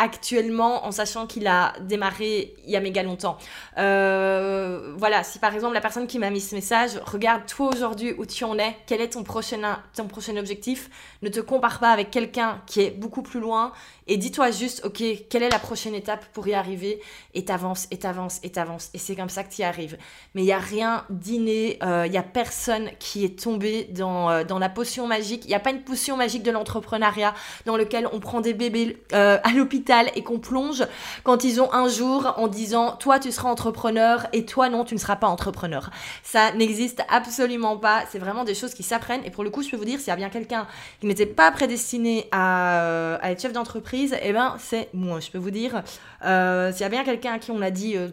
actuellement 0.01 0.87
en 0.87 0.93
sachant 0.93 1.27
qu'il 1.27 1.47
a 1.47 1.75
démarré 1.83 2.55
il 2.65 2.71
y 2.71 2.77
a 2.77 2.81
méga 2.81 3.03
longtemps. 3.03 3.37
Euh, 3.77 4.95
voilà, 4.97 5.23
si 5.23 5.39
par 5.39 5.55
exemple 5.55 5.75
la 5.75 5.83
personne 5.83 6.07
qui 6.07 6.19
m'a 6.19 6.31
mis 6.31 6.41
ce 6.41 6.55
message, 6.55 6.93
regarde 7.05 7.45
toi 7.47 7.69
aujourd'hui 7.69 8.15
où 8.17 8.25
tu 8.25 8.45
en 8.45 8.59
es, 8.59 8.75
quel 8.87 9.03
est 9.03 9.11
ton 9.11 9.25
prochain, 9.25 9.79
ton 9.95 10.07
prochain 10.07 10.37
objectif, 10.39 10.89
ne 11.21 11.29
te 11.29 11.41
compare 11.41 11.81
pas 11.81 11.91
avec 11.91 12.11
quelqu'un 12.11 12.63
qui 12.67 12.81
est 12.81 12.91
beaucoup 12.91 13.23
plus 13.23 13.41
loin 13.41 13.73
et 14.07 14.17
dis-toi 14.17 14.51
juste, 14.51 14.83
ok, 14.87 15.03
quelle 15.29 15.43
est 15.43 15.51
la 15.51 15.59
prochaine 15.59 15.95
étape 15.95 16.25
pour 16.33 16.49
y 16.49 16.55
arriver 16.55 17.01
et 17.35 17.45
t'avances 17.45 17.87
et 17.91 17.99
t'avances 17.99 18.41
et 18.43 18.51
t'avances 18.51 18.91
et 18.95 18.99
c'est 18.99 19.15
comme 19.15 19.29
ça 19.29 19.45
que 19.45 19.53
tu 19.53 19.61
y 19.61 19.65
arrives. 19.65 19.99
Mais 20.35 20.41
il 20.41 20.47
n'y 20.47 20.53
a 20.53 20.59
rien 20.59 21.05
d'inné, 21.11 21.79
euh, 21.83 22.07
il 22.07 22.11
n'y 22.11 22.17
a 22.17 22.23
personne 22.23 22.89
qui 22.99 23.27
est 23.27 23.39
tombé 23.39 23.85
dans, 23.91 24.31
euh, 24.31 24.45
dans 24.45 24.59
la 24.59 24.71
potion 24.71 25.07
magique, 25.07 25.45
il 25.45 25.49
n'y 25.49 25.55
a 25.55 25.61
pas 25.61 25.71
une 25.71 25.83
potion 25.83 26.17
magique 26.17 26.43
de 26.43 26.51
l'entrepreneuriat 26.51 27.35
dans 27.67 27.77
lequel 27.77 28.09
on 28.13 28.19
prend 28.19 28.41
des 28.41 28.55
bébés 28.55 28.97
à 29.13 29.53
l'hôpital 29.55 29.90
et 30.15 30.23
qu'on 30.23 30.39
plonge 30.39 30.85
quand 31.25 31.45
ils 31.45 31.61
ont 31.61 31.73
un 31.73 31.89
jour 31.89 32.35
en 32.37 32.49
disant 32.49 32.97
toi 32.97 33.19
tu 33.19 33.33
seras 33.33 33.49
entrepreneur 33.49 34.27
et 34.33 34.45
toi 34.45 34.69
non 34.69 34.85
tu 34.85 34.95
ne 34.95 35.01
seras 35.01 35.17
pas 35.17 35.27
entrepreneur. 35.27 35.91
Ça 36.23 36.53
n'existe 36.53 37.03
absolument 37.09 37.77
pas. 37.77 38.05
C'est 38.11 38.19
vraiment 38.19 38.45
des 38.45 38.55
choses 38.55 38.75
qui 38.75 38.83
s'apprennent 38.83 39.25
et 39.25 39.31
pour 39.31 39.45
le 39.45 39.51
coup 39.51 39.63
je 39.63 39.71
peux 39.71 39.77
vous 39.77 39.85
dire 39.85 39.99
s'il 39.99 40.09
y 40.09 40.13
a 40.13 40.17
bien 40.17 40.31
quelqu'un 40.31 40.67
qui 41.01 41.07
n'était 41.07 41.27
pas 41.27 41.51
prédestiné 41.51 42.29
à, 42.31 42.83
euh, 42.83 43.19
être 43.23 43.41
chef 43.41 43.53
d'entreprise, 43.53 44.13
et 44.13 44.21
eh 44.25 44.33
ben 44.33 44.57
c'est 44.59 44.89
moi. 44.93 45.21
Je 45.21 45.31
peux 45.31 45.39
vous 45.39 45.51
dire 45.51 45.83
euh, 46.25 46.73
s'il 46.73 46.83
y 46.83 46.85
a 46.85 46.89
bien 46.89 47.05
quelqu'un 47.05 47.35
à 47.35 47.39
qui 47.39 47.51
on 47.51 47.63
a 47.63 47.71
dit 47.71 47.97
euh, 47.97 48.09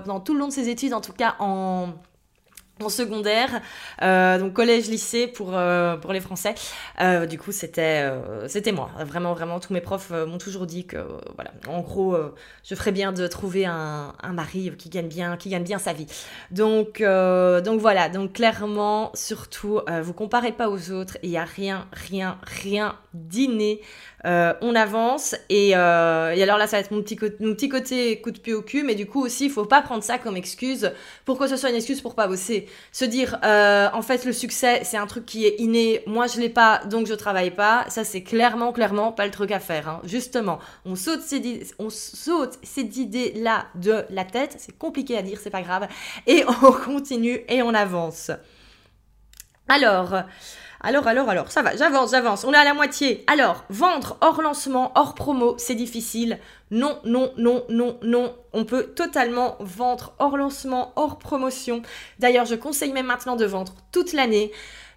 pendant 0.00 0.20
tout 0.20 0.34
le 0.34 0.40
long 0.40 0.48
de 0.48 0.52
ses 0.52 0.68
études 0.68 0.94
en 0.94 1.00
tout 1.00 1.12
cas 1.12 1.36
en 1.38 1.88
en 2.82 2.88
secondaire, 2.88 3.60
euh, 4.02 4.38
donc 4.38 4.52
collège, 4.52 4.88
lycée 4.88 5.26
pour 5.26 5.50
euh, 5.54 5.96
pour 5.96 6.12
les 6.12 6.20
Français. 6.20 6.54
Euh, 7.00 7.26
du 7.26 7.38
coup, 7.38 7.52
c'était 7.52 8.02
euh, 8.02 8.48
c'était 8.48 8.72
moi. 8.72 8.90
Vraiment, 9.04 9.34
vraiment, 9.34 9.60
tous 9.60 9.72
mes 9.72 9.80
profs 9.80 10.10
m'ont 10.10 10.38
toujours 10.38 10.66
dit 10.66 10.86
que 10.86 10.98
voilà, 11.34 11.52
en 11.68 11.80
gros, 11.80 12.16
je 12.64 12.74
ferais 12.74 12.92
bien 12.92 13.12
de 13.12 13.26
trouver 13.26 13.66
un, 13.66 14.14
un 14.22 14.32
mari 14.32 14.72
qui 14.78 14.88
gagne 14.88 15.08
bien, 15.08 15.36
qui 15.36 15.48
gagne 15.48 15.64
bien 15.64 15.78
sa 15.78 15.92
vie. 15.92 16.06
Donc 16.50 17.02
donc 17.02 17.80
voilà, 17.80 18.08
donc 18.08 18.32
clairement, 18.34 19.10
surtout, 19.14 19.80
vous 20.02 20.12
comparez 20.12 20.52
pas 20.52 20.68
aux 20.68 20.90
autres. 20.90 21.18
Il 21.22 21.30
y 21.30 21.36
a 21.36 21.44
rien, 21.44 21.86
rien, 21.92 22.38
rien 22.42 22.96
d'inné 23.14 23.80
euh, 24.26 24.52
on 24.60 24.74
avance 24.74 25.34
et, 25.48 25.74
euh, 25.74 26.34
et, 26.34 26.42
alors 26.42 26.58
là 26.58 26.66
ça 26.66 26.76
va 26.76 26.80
être 26.80 26.90
mon 26.90 27.00
petit, 27.00 27.18
mon 27.40 27.54
petit 27.54 27.70
côté 27.70 28.20
coup 28.20 28.30
de 28.30 28.38
pied 28.38 28.52
au 28.52 28.60
cul 28.60 28.82
mais 28.82 28.94
du 28.94 29.06
coup 29.06 29.24
aussi 29.24 29.46
il 29.46 29.50
faut 29.50 29.64
pas 29.64 29.80
prendre 29.80 30.02
ça 30.02 30.18
comme 30.18 30.36
excuse 30.36 30.92
pour 31.24 31.38
que 31.38 31.46
ce 31.46 31.56
soit 31.56 31.70
une 31.70 31.76
excuse 31.76 32.02
pour 32.02 32.14
pas 32.14 32.28
bosser 32.28 32.68
se 32.92 33.04
dire 33.04 33.38
euh, 33.44 33.88
en 33.92 34.02
fait 34.02 34.24
le 34.24 34.32
succès 34.32 34.80
c'est 34.84 34.96
un 34.96 35.06
truc 35.06 35.26
qui 35.26 35.46
est 35.46 35.56
inné. 35.58 36.02
Moi 36.06 36.26
je 36.26 36.40
l'ai 36.40 36.48
pas 36.48 36.80
donc 36.86 37.06
je 37.06 37.14
travaille 37.14 37.50
pas. 37.50 37.84
Ça 37.88 38.04
c'est 38.04 38.22
clairement 38.22 38.72
clairement 38.72 39.12
pas 39.12 39.24
le 39.24 39.30
truc 39.30 39.50
à 39.50 39.60
faire 39.60 39.88
hein. 39.88 40.00
justement 40.04 40.58
on 40.84 40.96
saute 40.96 41.20
ces 41.20 41.62
on 41.78 41.90
saute 41.90 42.58
cette 42.62 42.96
idée 42.96 43.32
là 43.36 43.66
de 43.74 44.04
la 44.10 44.24
tête. 44.24 44.56
C'est 44.58 44.76
compliqué 44.76 45.16
à 45.16 45.22
dire 45.22 45.38
c'est 45.42 45.50
pas 45.50 45.62
grave. 45.62 45.88
Et 46.26 46.44
on 46.62 46.72
continue 46.72 47.40
et 47.48 47.62
on 47.62 47.74
avance. 47.74 48.30
Alors 49.68 50.14
Alors, 50.82 51.06
alors, 51.06 51.28
alors, 51.28 51.52
ça 51.52 51.60
va, 51.60 51.76
j'avance, 51.76 52.12
j'avance, 52.12 52.44
on 52.44 52.54
est 52.54 52.56
à 52.56 52.64
la 52.64 52.72
moitié. 52.72 53.22
Alors, 53.26 53.64
vendre 53.68 54.16
hors 54.22 54.40
lancement, 54.40 54.92
hors 54.94 55.14
promo, 55.14 55.54
c'est 55.58 55.74
difficile. 55.74 56.38
Non, 56.70 56.98
non, 57.04 57.32
non, 57.36 57.64
non, 57.68 57.98
non. 58.02 58.34
On 58.54 58.64
peut 58.64 58.84
totalement 58.84 59.56
vendre 59.60 60.14
hors 60.18 60.38
lancement, 60.38 60.92
hors 60.96 61.18
promotion. 61.18 61.82
D'ailleurs, 62.18 62.46
je 62.46 62.54
conseille 62.54 62.92
même 62.92 63.06
maintenant 63.06 63.36
de 63.36 63.44
vendre 63.44 63.74
toute 63.92 64.14
l'année. 64.14 64.52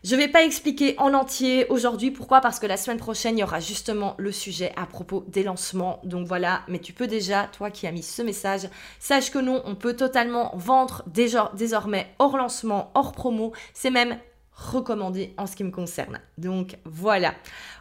Je 0.06 0.16
ne 0.16 0.22
vais 0.22 0.28
pas 0.30 0.44
expliquer 0.44 0.96
en 1.00 1.14
entier 1.14 1.66
aujourd'hui 1.68 2.12
pourquoi, 2.12 2.40
parce 2.40 2.60
que 2.60 2.68
la 2.68 2.78
semaine 2.78 2.98
prochaine, 2.98 3.38
il 3.38 3.42
y 3.42 3.44
aura 3.44 3.60
justement 3.60 4.16
le 4.18 4.32
sujet 4.32 4.72
à 4.78 4.86
propos 4.86 5.26
des 5.28 5.44
lancements. 5.44 6.00
Donc 6.06 6.28
voilà, 6.28 6.62
mais 6.70 6.80
tu 6.80 6.94
peux 6.94 7.08
déjà, 7.08 7.48
toi 7.58 7.72
qui 7.72 7.88
as 7.88 7.92
mis 7.92 8.04
ce 8.04 8.22
message, 8.22 8.70
sache 9.00 9.32
que 9.32 9.40
non, 9.40 9.62
on 9.66 9.76
peut 9.76 9.96
totalement 9.96 10.52
vendre 10.56 11.04
désormais 11.08 12.08
hors 12.20 12.38
lancement, 12.38 12.92
hors 12.96 13.12
promo. 13.12 13.54
C'est 13.74 13.92
même 13.92 14.18
recommandé 14.64 15.34
en 15.38 15.46
ce 15.46 15.56
qui 15.56 15.64
me 15.64 15.72
concerne. 15.72 16.20
Donc 16.38 16.78
voilà. 16.86 17.34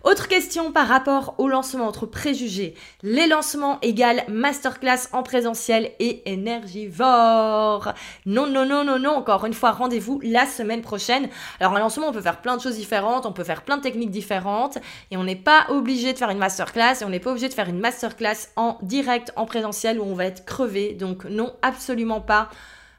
Autre 0.04 0.28
question 0.28 0.72
par 0.72 0.88
rapport 0.88 1.34
au 1.38 1.48
lancement 1.48 1.86
entre 1.86 2.06
préjugés. 2.06 2.74
Les 3.02 3.26
lancements 3.26 3.78
égale 3.80 4.24
masterclass 4.28 5.08
en 5.12 5.22
présentiel 5.22 5.92
et 6.00 6.30
énergivore. 6.30 7.92
Non, 8.26 8.46
non, 8.46 8.66
non, 8.66 8.84
non, 8.84 8.98
non. 8.98 9.12
Encore 9.12 9.46
une 9.46 9.54
fois, 9.54 9.70
rendez-vous 9.72 10.20
la 10.22 10.46
semaine 10.46 10.82
prochaine. 10.82 11.28
Alors 11.60 11.74
un 11.76 11.78
lancement, 11.80 12.08
on 12.08 12.12
peut 12.12 12.20
faire 12.20 12.40
plein 12.40 12.56
de 12.56 12.62
choses 12.62 12.76
différentes, 12.76 13.26
on 13.26 13.32
peut 13.32 13.44
faire 13.44 13.62
plein 13.62 13.76
de 13.76 13.82
techniques 13.82 14.10
différentes 14.10 14.78
et 15.10 15.16
on 15.16 15.24
n'est 15.24 15.36
pas 15.36 15.66
obligé 15.68 16.12
de 16.12 16.18
faire 16.18 16.30
une 16.30 16.38
masterclass 16.38 17.00
et 17.00 17.04
on 17.04 17.10
n'est 17.10 17.20
pas 17.20 17.30
obligé 17.30 17.48
de 17.48 17.54
faire 17.54 17.68
une 17.68 17.78
masterclass 17.78 18.48
en 18.56 18.78
direct, 18.82 19.32
en 19.36 19.46
présentiel 19.46 20.00
où 20.00 20.04
on 20.04 20.14
va 20.14 20.24
être 20.26 20.44
crevé. 20.44 20.94
Donc 20.94 21.24
non, 21.24 21.52
absolument 21.62 22.20
pas. 22.20 22.48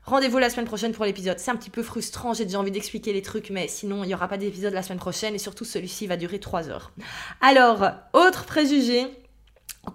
Rendez-vous 0.06 0.38
la 0.38 0.50
semaine 0.50 0.66
prochaine 0.66 0.92
pour 0.92 1.06
l'épisode. 1.06 1.39
C'est 1.39 1.52
un 1.52 1.56
petit 1.56 1.70
peu 1.70 1.82
frustrant, 1.82 2.34
j'ai 2.34 2.44
déjà 2.44 2.60
envie 2.60 2.72
d'expliquer 2.72 3.13
les 3.13 3.22
trucs, 3.22 3.50
mais 3.50 3.70
sinon 3.70 4.04
il 4.04 4.08
n'y 4.08 4.13
aura 4.13 4.28
pas 4.28 4.38
d'épisode 4.38 4.74
la 4.74 4.84
semaine 4.84 5.00
prochaine 5.00 5.34
et 5.34 5.38
surtout 5.38 5.63
celui-ci 5.63 6.08
va 6.08 6.18
durer 6.18 6.39
3 6.39 6.70
heures. 6.70 6.92
Alors, 7.39 7.89
autre 8.12 8.44
préjugé, 8.46 9.08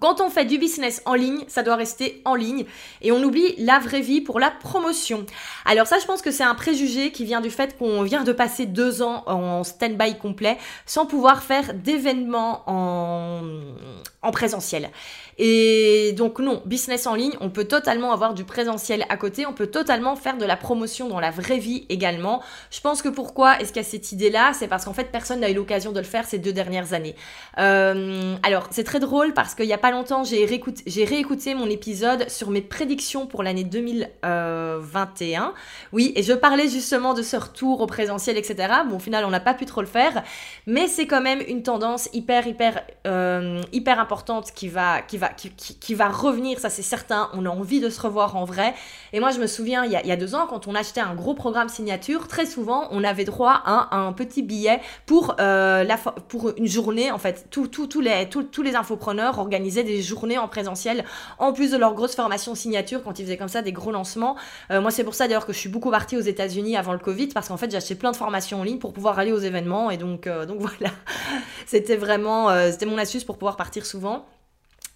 quand 0.01 0.21
on 0.21 0.29
fait 0.29 0.45
du 0.45 0.57
business 0.57 1.01
en 1.05 1.13
ligne, 1.13 1.43
ça 1.47 1.61
doit 1.61 1.75
rester 1.75 2.21
en 2.23 2.35
ligne 2.35 2.65
et 3.01 3.11
on 3.11 3.21
oublie 3.23 3.55
la 3.57 3.79
vraie 3.79 4.01
vie 4.01 4.21
pour 4.21 4.39
la 4.39 4.49
promotion. 4.49 5.25
Alors 5.65 5.87
ça, 5.87 5.97
je 5.99 6.05
pense 6.05 6.21
que 6.21 6.31
c'est 6.31 6.43
un 6.43 6.55
préjugé 6.55 7.11
qui 7.11 7.25
vient 7.25 7.41
du 7.41 7.49
fait 7.49 7.77
qu'on 7.77 8.03
vient 8.03 8.23
de 8.23 8.31
passer 8.31 8.65
deux 8.65 9.01
ans 9.01 9.23
en 9.27 9.63
stand-by 9.63 10.17
complet 10.17 10.57
sans 10.85 11.05
pouvoir 11.05 11.43
faire 11.43 11.73
d'événements 11.73 12.63
en, 12.67 13.41
en 14.21 14.31
présentiel. 14.31 14.89
Et 15.41 16.11
donc 16.17 16.39
non, 16.39 16.61
business 16.65 17.07
en 17.07 17.15
ligne, 17.15 17.31
on 17.39 17.49
peut 17.49 17.63
totalement 17.63 18.11
avoir 18.11 18.33
du 18.33 18.43
présentiel 18.43 19.05
à 19.07 19.15
côté, 19.15 19.45
on 19.45 19.53
peut 19.53 19.67
totalement 19.67 20.17
faire 20.17 20.37
de 20.37 20.43
la 20.43 20.57
promotion 20.57 21.07
dans 21.07 21.21
la 21.21 21.31
vraie 21.31 21.59
vie 21.59 21.85
également. 21.87 22.43
Je 22.71 22.81
pense 22.81 23.01
que 23.01 23.07
pourquoi 23.07 23.57
est-ce 23.61 23.71
qu'il 23.71 23.81
y 23.81 23.85
a 23.85 23.87
cette 23.87 24.11
idée-là? 24.11 24.51
C'est 24.53 24.67
parce 24.67 24.83
qu'en 24.83 24.91
fait, 24.93 25.05
personne 25.05 25.39
n'a 25.39 25.49
eu 25.49 25.53
l'occasion 25.53 25.93
de 25.93 25.99
le 25.99 26.05
faire 26.05 26.25
ces 26.25 26.39
deux 26.39 26.51
dernières 26.51 26.91
années. 26.91 27.15
Euh, 27.57 28.35
alors, 28.43 28.67
c'est 28.71 28.83
très 28.83 28.99
drôle 28.99 29.33
parce 29.33 29.55
qu'il 29.55 29.65
n'y 29.65 29.73
a 29.73 29.77
pas 29.77 29.91
longtemps, 29.91 30.25
j'ai 30.25 30.45
réécouté, 30.45 31.55
mon 31.55 31.69
épisode 31.69 32.29
sur 32.29 32.49
mes 32.49 32.61
prédictions 32.61 33.25
pour 33.25 33.41
l'année 33.41 33.63
2021. 33.63 35.53
Oui, 35.93 36.11
et 36.17 36.23
je 36.23 36.33
parlais 36.33 36.67
justement 36.67 37.13
de 37.13 37.21
ce 37.21 37.37
retour 37.37 37.79
au 37.79 37.85
présentiel, 37.85 38.37
etc. 38.37 38.73
Bon, 38.89 38.97
au 38.97 38.99
final, 38.99 39.23
on 39.23 39.29
n'a 39.29 39.39
pas 39.39 39.53
pu 39.53 39.65
trop 39.65 39.79
le 39.79 39.87
faire, 39.87 40.21
mais 40.67 40.87
c'est 40.87 41.07
quand 41.07 41.21
même 41.21 41.39
une 41.47 41.63
tendance 41.63 42.09
hyper, 42.11 42.45
hyper, 42.45 42.83
euh, 43.07 43.61
hyper 43.71 44.01
importante 44.01 44.51
qui 44.53 44.67
va, 44.67 45.01
qui 45.01 45.17
va 45.17 45.28
qui, 45.35 45.95
va 45.95 46.09
revenir, 46.09 46.59
ça 46.59 46.69
c'est 46.69 46.81
certain. 46.81 47.29
On 47.33 47.45
a 47.45 47.49
envie 47.49 47.79
de 47.79 47.89
se 47.89 47.99
revoir 48.01 48.35
en 48.35 48.45
vrai. 48.45 48.73
Et 49.13 49.19
moi, 49.19 49.31
je 49.31 49.39
me 49.39 49.47
souviens, 49.47 49.85
il 49.85 49.91
y, 49.91 49.95
a, 49.95 50.15
deux 50.15 50.35
ans, 50.35 50.47
quand 50.47 50.67
on 50.67 50.75
achetait 50.75 51.01
un 51.01 51.15
gros 51.15 51.33
programme 51.33 51.69
signature, 51.69 52.27
très 52.27 52.45
souvent, 52.45 52.87
on 52.91 53.03
avait 53.03 53.25
droit 53.25 53.61
à 53.65 53.95
un, 53.95 54.13
petit 54.13 54.41
billet 54.41 54.81
pour, 55.05 55.35
euh, 55.39 55.83
la, 55.83 55.97
pour 55.97 56.51
une 56.57 56.67
journée. 56.67 57.11
En 57.11 57.17
fait, 57.17 57.47
tous 57.49 57.69
les, 58.01 58.29
tous 58.29 58.61
les 58.61 58.75
infopreneurs 58.75 59.39
organisaient 59.39 59.83
des 59.83 60.01
journées 60.01 60.37
en 60.37 60.47
présentiel, 60.47 61.05
en 61.37 61.53
plus 61.53 61.71
de 61.71 61.77
leur 61.77 61.93
grosse 61.93 62.15
formation 62.15 62.55
signature, 62.55 63.03
quand 63.03 63.19
ils 63.19 63.23
faisaient 63.23 63.37
comme 63.37 63.47
ça 63.47 63.61
des 63.61 63.71
gros 63.71 63.91
lancements. 63.91 64.35
Euh, 64.71 64.81
moi, 64.81 64.91
c'est 64.91 65.03
pour 65.03 65.15
ça 65.15 65.27
d'ailleurs 65.27 65.45
que 65.45 65.53
je 65.53 65.59
suis 65.59 65.69
beaucoup 65.69 65.91
partie 65.91 66.17
aux 66.17 66.21
États-Unis 66.21 66.77
avant 66.77 66.93
le 66.93 66.99
Covid, 66.99 67.27
parce 67.27 67.47
qu'en 67.47 67.57
fait, 67.57 67.73
acheté 67.73 67.95
plein 67.95 68.11
de 68.11 68.17
formations 68.17 68.59
en 68.59 68.63
ligne 68.63 68.79
pour 68.79 68.93
pouvoir 68.93 69.19
aller 69.19 69.31
aux 69.31 69.39
événements. 69.39 69.91
Et 69.91 69.97
donc, 69.97 70.27
euh, 70.27 70.45
donc 70.45 70.59
voilà, 70.59 70.91
c'était 71.65 71.97
vraiment, 71.97 72.49
c'était 72.71 72.85
mon 72.85 72.97
astuce 72.97 73.23
pour 73.23 73.37
pouvoir 73.37 73.55
partir 73.55 73.85
souvent. 73.85 74.25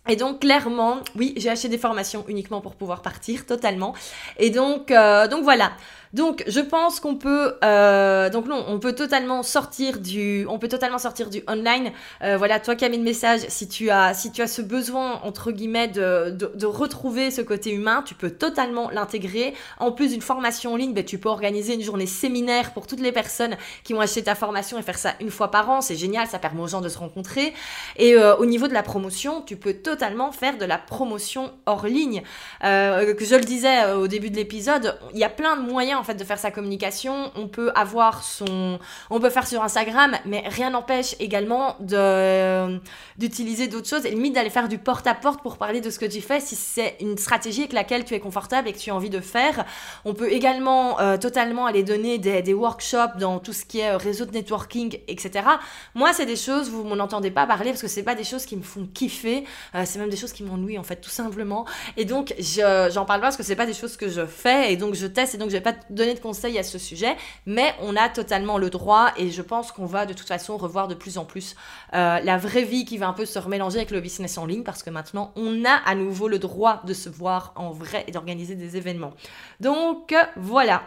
Et 0.09 0.17
donc 0.17 0.41
clairement, 0.41 0.97
oui, 1.15 1.33
j'ai 1.37 1.49
acheté 1.49 1.69
des 1.69 1.77
formations 1.77 2.25
uniquement 2.27 2.59
pour 2.59 2.75
pouvoir 2.75 3.01
partir 3.01 3.45
totalement. 3.45 3.93
Et 4.37 4.49
donc, 4.49 4.91
euh, 4.91 5.27
donc 5.27 5.43
voilà. 5.43 5.71
Donc, 6.13 6.43
je 6.45 6.59
pense 6.59 6.99
qu'on 6.99 7.15
peut, 7.15 7.55
euh, 7.63 8.29
donc 8.29 8.45
non, 8.45 8.63
on 8.67 8.77
peut 8.77 8.93
totalement 8.93 9.41
sortir 9.41 9.99
du, 9.99 10.45
on 10.47 10.59
peut 10.59 10.67
totalement 10.67 10.99
sortir 10.99 11.31
du 11.31 11.41
online. 11.47 11.91
Euh, 12.21 12.37
voilà, 12.37 12.59
toi 12.59 12.75
qui 12.75 12.85
as 12.85 12.89
mis 12.89 12.97
le 12.97 13.03
message, 13.03 13.39
si 13.47 13.67
tu 13.67 13.89
as, 13.89 14.13
si 14.13 14.31
tu 14.31 14.43
as 14.43 14.47
ce 14.47 14.61
besoin 14.61 15.21
entre 15.23 15.51
guillemets 15.51 15.87
de, 15.87 16.29
de, 16.29 16.65
retrouver 16.67 17.31
ce 17.31 17.41
côté 17.41 17.71
humain, 17.71 18.03
tu 18.05 18.13
peux 18.13 18.29
totalement 18.29 18.91
l'intégrer. 18.91 19.55
En 19.79 19.91
plus 19.91 20.09
d'une 20.09 20.21
formation 20.21 20.73
en 20.73 20.75
ligne, 20.75 20.93
ben, 20.93 21.03
tu 21.03 21.17
peux 21.17 21.29
organiser 21.29 21.73
une 21.73 21.81
journée 21.81 22.05
séminaire 22.05 22.73
pour 22.73 22.85
toutes 22.85 23.01
les 23.01 23.11
personnes 23.11 23.57
qui 23.83 23.93
vont 23.93 24.01
acheter 24.01 24.23
ta 24.23 24.35
formation 24.35 24.77
et 24.77 24.83
faire 24.83 24.99
ça 24.99 25.15
une 25.19 25.31
fois 25.31 25.49
par 25.49 25.67
an. 25.71 25.81
C'est 25.81 25.95
génial, 25.95 26.27
ça 26.27 26.37
permet 26.37 26.61
aux 26.61 26.67
gens 26.67 26.81
de 26.81 26.89
se 26.89 26.99
rencontrer. 26.99 27.55
Et 27.97 28.13
euh, 28.13 28.35
au 28.35 28.45
niveau 28.45 28.67
de 28.67 28.73
la 28.73 28.83
promotion, 28.83 29.41
tu 29.41 29.55
peux 29.55 29.73
totalement 29.73 30.31
faire 30.31 30.59
de 30.59 30.65
la 30.65 30.77
promotion 30.77 31.51
hors 31.65 31.87
ligne. 31.87 32.21
que 32.61 33.25
je 33.25 33.35
le 33.35 33.43
disais 33.43 33.91
au 33.93 34.07
début 34.07 34.29
de 34.29 34.35
l'épisode, 34.35 34.99
il 35.13 35.19
y 35.19 35.23
a 35.23 35.29
plein 35.29 35.57
de 35.57 35.61
moyens 35.61 36.02
en 36.03 36.05
fait 36.05 36.15
de 36.15 36.23
faire 36.25 36.37
sa 36.37 36.51
communication. 36.51 37.31
On 37.37 37.47
peut 37.47 37.71
avoir 37.75 38.23
son, 38.23 38.77
on 39.09 39.21
peut 39.21 39.29
faire 39.29 39.47
sur 39.47 39.63
Instagram, 39.63 40.17
mais 40.25 40.43
rien 40.47 40.71
n'empêche 40.71 41.15
également 41.19 41.77
de 41.79 42.77
d'utiliser 43.17 43.69
d'autres 43.69 43.87
choses 43.87 44.05
et 44.05 44.09
limite 44.09 44.35
d'aller 44.35 44.49
faire 44.49 44.67
du 44.67 44.77
porte 44.77 45.07
à 45.07 45.13
porte 45.13 45.41
pour 45.41 45.57
parler 45.57 45.79
de 45.79 45.89
ce 45.89 45.97
que 45.97 46.05
tu 46.05 46.19
fais 46.19 46.41
si 46.41 46.55
c'est 46.57 46.97
une 46.99 47.17
stratégie 47.17 47.61
avec 47.61 47.73
laquelle 47.73 48.03
tu 48.03 48.15
es 48.15 48.19
confortable 48.19 48.67
et 48.67 48.73
que 48.73 48.77
tu 48.77 48.89
as 48.91 48.95
envie 48.95 49.09
de 49.09 49.21
faire. 49.21 49.63
On 50.03 50.13
peut 50.13 50.29
également 50.29 50.99
euh, 50.99 51.15
totalement 51.17 51.67
aller 51.67 51.83
donner 51.83 52.17
des, 52.17 52.53
workshops 52.53 53.17
dans 53.17 53.39
tout 53.39 53.53
ce 53.53 53.63
qui 53.63 53.79
est 53.79 53.95
réseau 53.95 54.25
de 54.25 54.31
networking, 54.31 54.99
etc. 55.07 55.45
Moi, 55.95 56.11
c'est 56.11 56.25
des 56.25 56.35
choses 56.35 56.69
vous 56.69 56.83
m'en 56.83 57.01
entendez 57.01 57.31
pas 57.31 57.47
parler 57.47 57.71
parce 57.71 57.81
que 57.81 57.87
c'est 57.87 58.03
pas 58.03 58.15
des 58.15 58.25
choses 58.25 58.45
qui 58.45 58.57
me 58.57 58.61
font 58.61 58.87
kiffer. 58.93 59.45
Euh, 59.73 59.83
c'est 59.85 59.99
même 59.99 60.09
des 60.09 60.17
choses 60.17 60.33
qui 60.33 60.43
m'ennuient 60.43 60.77
en 60.77 60.83
fait 60.83 60.97
tout 60.97 61.09
simplement. 61.09 61.65
Et 61.95 62.03
donc 62.03 62.35
j'en 62.39 63.05
parle 63.05 63.21
pas 63.21 63.27
parce 63.27 63.37
que 63.37 63.43
c'est 63.43 63.55
pas 63.55 63.65
des 63.65 63.73
choses 63.73 63.95
que 63.95 64.09
je 64.09 64.25
fais 64.25 64.73
et 64.73 64.75
donc 64.75 64.95
je 64.95 65.07
teste 65.07 65.35
et 65.35 65.37
donc 65.37 65.49
je 65.49 65.53
vais 65.53 65.61
pas 65.61 65.73
donner 65.93 66.13
de 66.13 66.19
conseils 66.19 66.57
à 66.59 66.63
ce 66.63 66.77
sujet, 66.77 67.15
mais 67.45 67.73
on 67.81 67.95
a 67.95 68.09
totalement 68.09 68.57
le 68.57 68.69
droit 68.69 69.11
et 69.17 69.31
je 69.31 69.41
pense 69.41 69.71
qu'on 69.71 69.85
va 69.85 70.05
de 70.05 70.13
toute 70.13 70.27
façon 70.27 70.57
revoir 70.57 70.87
de 70.87 70.95
plus 70.95 71.17
en 71.17 71.25
plus 71.25 71.55
euh, 71.93 72.19
la 72.19 72.37
vraie 72.37 72.63
vie 72.63 72.85
qui 72.85 72.97
va 72.97 73.07
un 73.07 73.13
peu 73.13 73.25
se 73.25 73.39
remélanger 73.39 73.77
avec 73.77 73.91
le 73.91 74.01
business 74.01 74.37
en 74.37 74.45
ligne 74.45 74.63
parce 74.63 74.83
que 74.83 74.89
maintenant 74.89 75.31
on 75.35 75.65
a 75.65 75.75
à 75.85 75.95
nouveau 75.95 76.27
le 76.27 76.39
droit 76.39 76.81
de 76.85 76.93
se 76.93 77.09
voir 77.09 77.53
en 77.55 77.71
vrai 77.71 78.03
et 78.07 78.11
d'organiser 78.11 78.55
des 78.55 78.77
événements. 78.77 79.13
Donc 79.59 80.15
voilà. 80.35 80.83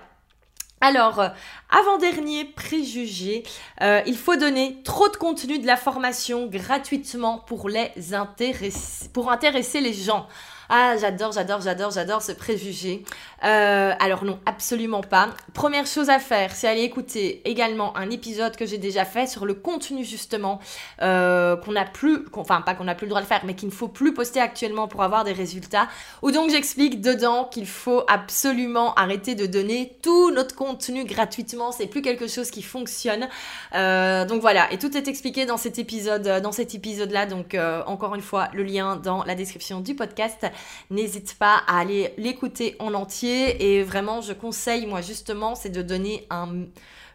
Alors, 0.80 1.20
euh, 1.20 1.28
avant-dernier 1.70 2.44
préjugé, 2.44 3.44
euh, 3.80 4.02
il 4.06 4.16
faut 4.16 4.36
donner 4.36 4.82
trop 4.84 5.08
de 5.08 5.16
contenu 5.16 5.58
de 5.58 5.66
la 5.66 5.76
formation 5.76 6.46
gratuitement 6.46 7.38
pour 7.38 7.70
les 7.70 8.12
intéresser, 8.12 9.08
pour 9.08 9.32
intéresser 9.32 9.80
les 9.80 9.94
gens. 9.94 10.28
Ah, 10.68 10.96
j'adore, 11.00 11.32
j'adore, 11.32 11.60
j'adore, 11.60 11.90
j'adore 11.92 12.22
ce 12.22 12.32
préjugé. 12.32 13.04
Euh, 13.44 13.92
alors 14.00 14.24
non, 14.24 14.40
absolument 14.46 15.02
pas. 15.02 15.28
Première 15.54 15.86
chose 15.86 16.10
à 16.10 16.18
faire, 16.18 16.52
c'est 16.52 16.66
aller 16.66 16.82
écouter 16.82 17.40
également 17.44 17.96
un 17.96 18.10
épisode 18.10 18.56
que 18.56 18.66
j'ai 18.66 18.78
déjà 18.78 19.04
fait 19.04 19.26
sur 19.28 19.46
le 19.46 19.54
contenu 19.54 20.04
justement 20.04 20.58
euh, 21.02 21.56
qu'on 21.56 21.72
n'a 21.72 21.84
plus, 21.84 22.24
enfin 22.32 22.62
pas 22.62 22.74
qu'on 22.74 22.84
n'a 22.84 22.94
plus 22.94 23.06
le 23.06 23.10
droit 23.10 23.20
de 23.20 23.26
faire, 23.26 23.42
mais 23.44 23.54
qu'il 23.54 23.68
ne 23.68 23.74
faut 23.74 23.88
plus 23.88 24.12
poster 24.12 24.40
actuellement 24.40 24.88
pour 24.88 25.02
avoir 25.02 25.22
des 25.22 25.32
résultats. 25.32 25.86
Où 26.22 26.32
donc 26.32 26.50
j'explique 26.50 27.00
dedans 27.00 27.44
qu'il 27.44 27.66
faut 27.66 28.02
absolument 28.08 28.94
arrêter 28.94 29.34
de 29.34 29.46
donner 29.46 29.96
tout 30.02 30.30
notre 30.32 30.56
contenu 30.56 31.04
gratuitement. 31.04 31.70
C'est 31.70 31.86
plus 31.86 32.02
quelque 32.02 32.26
chose 32.26 32.50
qui 32.50 32.62
fonctionne. 32.62 33.28
Euh, 33.74 34.24
donc 34.24 34.40
voilà, 34.40 34.72
et 34.72 34.78
tout 34.78 34.96
est 34.96 35.06
expliqué 35.06 35.46
dans 35.46 35.58
cet 35.58 35.78
épisode, 35.78 36.40
dans 36.42 36.52
cet 36.52 36.74
épisode-là. 36.74 37.26
Donc 37.26 37.56
encore 37.86 38.14
une 38.16 38.22
fois, 38.22 38.48
le 38.52 38.64
lien 38.64 38.96
dans 38.96 39.22
la 39.22 39.34
description 39.34 39.80
du 39.80 39.94
podcast. 39.94 40.46
N'hésite 40.90 41.36
pas 41.38 41.62
à 41.66 41.80
aller 41.80 42.12
l'écouter 42.18 42.76
en 42.78 42.94
entier. 42.94 43.62
Et 43.62 43.82
vraiment, 43.82 44.20
je 44.20 44.32
conseille, 44.32 44.86
moi 44.86 45.00
justement, 45.00 45.54
c'est 45.54 45.70
de 45.70 45.82
donner 45.82 46.26
un... 46.30 46.64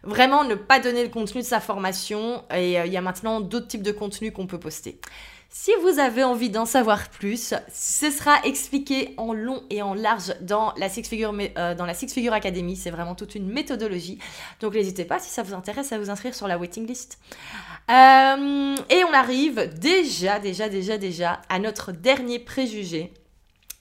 Vraiment 0.04 0.42
ne 0.42 0.56
pas 0.56 0.80
donner 0.80 1.04
le 1.04 1.10
contenu 1.10 1.42
de 1.42 1.46
sa 1.46 1.60
formation. 1.60 2.42
Et 2.52 2.78
euh, 2.80 2.86
il 2.86 2.92
y 2.92 2.96
a 2.96 3.00
maintenant 3.00 3.40
d'autres 3.40 3.68
types 3.68 3.82
de 3.82 3.92
contenus 3.92 4.32
qu'on 4.32 4.48
peut 4.48 4.58
poster. 4.58 4.98
Si 5.54 5.70
vous 5.82 5.98
avez 5.98 6.24
envie 6.24 6.48
d'en 6.48 6.64
savoir 6.64 7.10
plus, 7.10 7.52
ce 7.70 8.10
sera 8.10 8.40
expliqué 8.44 9.12
en 9.18 9.34
long 9.34 9.62
et 9.68 9.82
en 9.82 9.92
large 9.92 10.32
dans 10.40 10.72
la 10.78 10.88
Six 10.88 11.02
Figure, 11.06 11.34
euh, 11.58 12.32
Academy. 12.32 12.74
C'est 12.74 12.90
vraiment 12.90 13.14
toute 13.14 13.34
une 13.34 13.52
méthodologie. 13.52 14.18
Donc 14.60 14.72
n'hésitez 14.72 15.04
pas, 15.04 15.18
si 15.18 15.28
ça 15.28 15.42
vous 15.42 15.52
intéresse, 15.52 15.92
à 15.92 15.98
vous 15.98 16.08
inscrire 16.08 16.34
sur 16.34 16.48
la 16.48 16.56
waiting 16.56 16.86
list. 16.86 17.18
Euh, 17.90 18.76
et 18.88 19.04
on 19.04 19.12
arrive 19.12 19.70
déjà, 19.78 20.38
déjà, 20.38 20.70
déjà, 20.70 20.96
déjà 20.96 21.42
à 21.50 21.58
notre 21.58 21.92
dernier 21.92 22.38
préjugé 22.38 23.12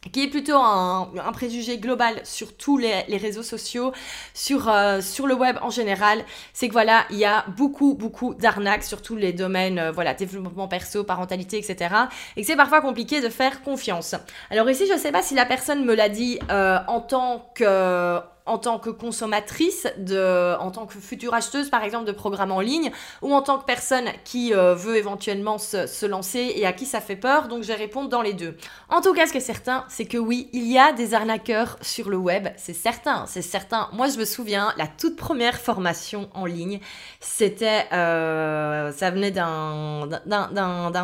qui 0.10 0.24
est 0.24 0.28
plutôt 0.28 0.58
un, 0.58 1.12
préjugé 1.32 1.78
global 1.78 2.22
sur 2.24 2.58
tous 2.58 2.78
les, 2.78 3.04
réseaux 3.18 3.44
sociaux, 3.44 3.94
sur, 4.34 4.68
euh, 4.68 5.00
sur 5.00 5.28
le 5.28 5.36
web 5.36 5.58
en 5.62 5.70
général, 5.70 6.26
c'est 6.54 6.68
que 6.68 6.74
voilà, 6.74 7.06
il 7.12 7.18
y 7.18 7.26
a 7.26 7.46
beaucoup, 7.56 7.94
beaucoup 7.94 8.34
d'arnaques 8.34 8.84
sur 8.84 9.04
tous 9.04 9.16
les 9.16 9.32
domaines, 9.32 9.78
euh, 9.78 9.92
voilà, 9.92 10.16
développement 10.16 10.68
perso, 10.68 11.04
parentalité, 11.04 11.60
etc. 11.60 11.94
Et 12.36 12.42
que 12.42 12.48
c'est 12.48 12.56
parfois 12.56 12.82
compliqué 12.82 13.22
de 13.22 13.30
faire 13.30 13.62
confiance. 13.62 14.16
Alors 14.50 14.68
ici, 14.70 14.88
je 14.88 14.94
ne 14.94 14.98
sais 14.98 15.12
pas 15.12 15.22
si 15.22 15.36
la 15.36 15.46
personne 15.46 15.86
me 15.86 15.94
l'a 15.94 16.10
dit 16.10 16.40
euh, 16.50 16.80
en 16.88 17.00
tant 17.00 17.52
que 17.54 18.20
en 18.52 18.58
tant 18.58 18.80
que 18.80 18.90
consommatrice, 18.90 19.88
en 19.98 20.72
tant 20.72 20.86
que 20.86 21.00
future 21.00 21.34
acheteuse 21.34 21.70
par 21.70 21.84
exemple 21.84 22.06
de 22.06 22.12
programmes 22.12 22.52
en 22.52 22.60
ligne, 22.60 22.92
ou 23.22 23.34
en 23.34 23.42
tant 23.42 23.58
que 23.58 23.64
personne 23.64 24.10
qui 24.26 24.54
euh, 24.54 24.76
veut 24.76 24.98
éventuellement 24.98 25.58
se, 25.58 26.06
lancer 26.06 26.52
et 26.56 26.66
à 26.66 26.74
qui 26.74 26.86
ça 26.86 27.00
fait 27.00 27.16
peur, 27.16 27.48
donc 27.48 27.64
je 27.64 27.70
vais 27.70 27.76
répondre 27.76 28.10
dans 28.10 28.22
les 28.22 28.34
deux. 28.34 28.58
En 28.90 29.00
tout 29.00 29.14
cas, 29.14 29.26
ce 29.26 29.32
qui 29.32 29.38
est 29.38 29.42
certain, 29.42 29.86
c'est 29.88 30.06
que 30.06 30.18
oui, 30.18 30.50
il 30.52 30.70
y 30.70 30.78
a 30.78 30.92
des 30.92 31.14
arnaqueurs 31.14 31.78
sur 31.82 32.10
le 32.10 32.18
web, 32.18 32.50
c'est 32.58 32.74
certain, 32.74 33.26
c'est 33.28 33.42
certain. 33.42 33.88
Moi, 33.94 34.10
je 34.10 34.18
me 34.18 34.26
souviens, 34.26 34.74
la 34.78 34.88
toute 34.88 35.16
première 35.16 35.58
formation 35.58 36.30
en 36.34 36.46
ligne, 36.46 36.82
c'était, 37.22 37.86
euh, 37.94 38.92
ça 38.92 39.12
venait 39.12 39.32
d'un, 39.32 40.10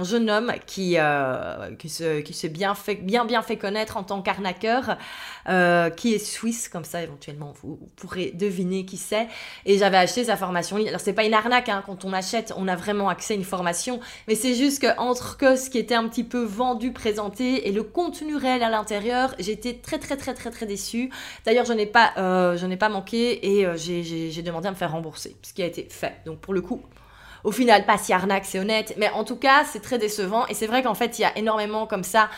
jeune 0.04 0.30
homme 0.30 0.52
qui, 0.66 0.98
euh, 0.98 1.70
s'est 1.88 2.50
bien, 2.50 2.74
bien, 3.02 3.24
bien 3.24 3.42
fait 3.42 3.58
connaître 3.58 3.96
en 3.96 4.04
tant 4.04 4.22
qu'arnaqueur, 4.22 4.98
qui 5.96 6.14
est 6.14 6.20
suisse, 6.20 6.68
comme 6.68 6.84
ça 6.84 7.02
éventuellement 7.02 7.37
vous, 7.62 7.80
pourrez 7.96 8.32
deviner 8.32 8.86
qui 8.86 8.98
c'est. 8.98 9.28
Et 9.66 9.78
j'avais 9.78 9.98
acheté 9.98 10.26
sa 10.26 10.38
formation. 10.38 10.78
Alors 10.78 11.00
c'est 11.00 11.14
pas 11.14 11.24
une 11.24 11.34
arnaque, 11.34 11.70
hein. 11.70 11.84
quand 11.86 12.06
on 12.06 12.14
achète, 12.14 12.54
on 12.58 12.68
a 12.68 12.76
vraiment 12.76 13.10
accès 13.10 13.34
à 13.34 13.38
une 13.38 13.44
formation, 13.44 14.00
mais 14.28 14.36
c'est 14.36 14.54
juste 14.54 14.82
que 14.82 15.00
entre 15.00 15.38
ce 15.58 15.70
qui 15.70 15.78
était 15.78 15.96
un 15.96 16.08
petit 16.08 16.24
peu 16.24 16.44
vendu, 16.44 16.92
présenté 16.92 17.68
et 17.68 17.72
le 17.72 17.84
contenu 17.84 18.36
réel 18.36 18.64
à 18.64 18.70
l'intérieur, 18.70 19.36
j'étais 19.40 19.74
très 19.76 20.00
très 20.00 20.18
très 20.18 20.34
très 20.34 20.52
très 20.52 20.66
déçue. 20.66 21.10
D'ailleurs, 21.46 21.66
je 21.66 21.74
n'ai 21.74 21.86
pas, 21.86 22.14
euh, 22.18 22.58
je 22.58 22.66
n'ai 22.66 22.78
pas 22.78 22.90
manqué 22.90 23.58
et 23.58 23.66
euh, 23.66 23.76
j'ai 23.78 24.42
demandé 24.42 24.68
à 24.68 24.72
me 24.72 24.76
faire 24.76 24.92
rembourser, 24.92 25.36
ce 25.42 25.54
qui 25.54 25.62
a 25.62 25.66
été 25.66 25.88
fait. 25.90 26.16
Donc 26.26 26.40
pour 26.40 26.54
le 26.54 26.62
coup, 26.62 26.82
au 27.44 27.52
final, 27.52 27.86
pas 27.86 27.98
si 27.98 28.14
arnaque, 28.14 28.46
c'est 28.46 28.60
honnête, 28.60 28.94
mais 28.98 29.10
en 29.12 29.24
tout 29.24 29.38
cas, 29.38 29.64
c'est 29.64 29.80
très 29.80 29.98
décevant. 29.98 30.46
Et 30.48 30.54
c'est 30.54 30.68
vrai 30.68 30.84
qu'en 30.84 30.96
fait, 30.96 31.18
il 31.20 31.22
y 31.22 31.26
a 31.26 31.38
énormément 31.38 31.88
comme 31.88 32.04
ça 32.04 32.30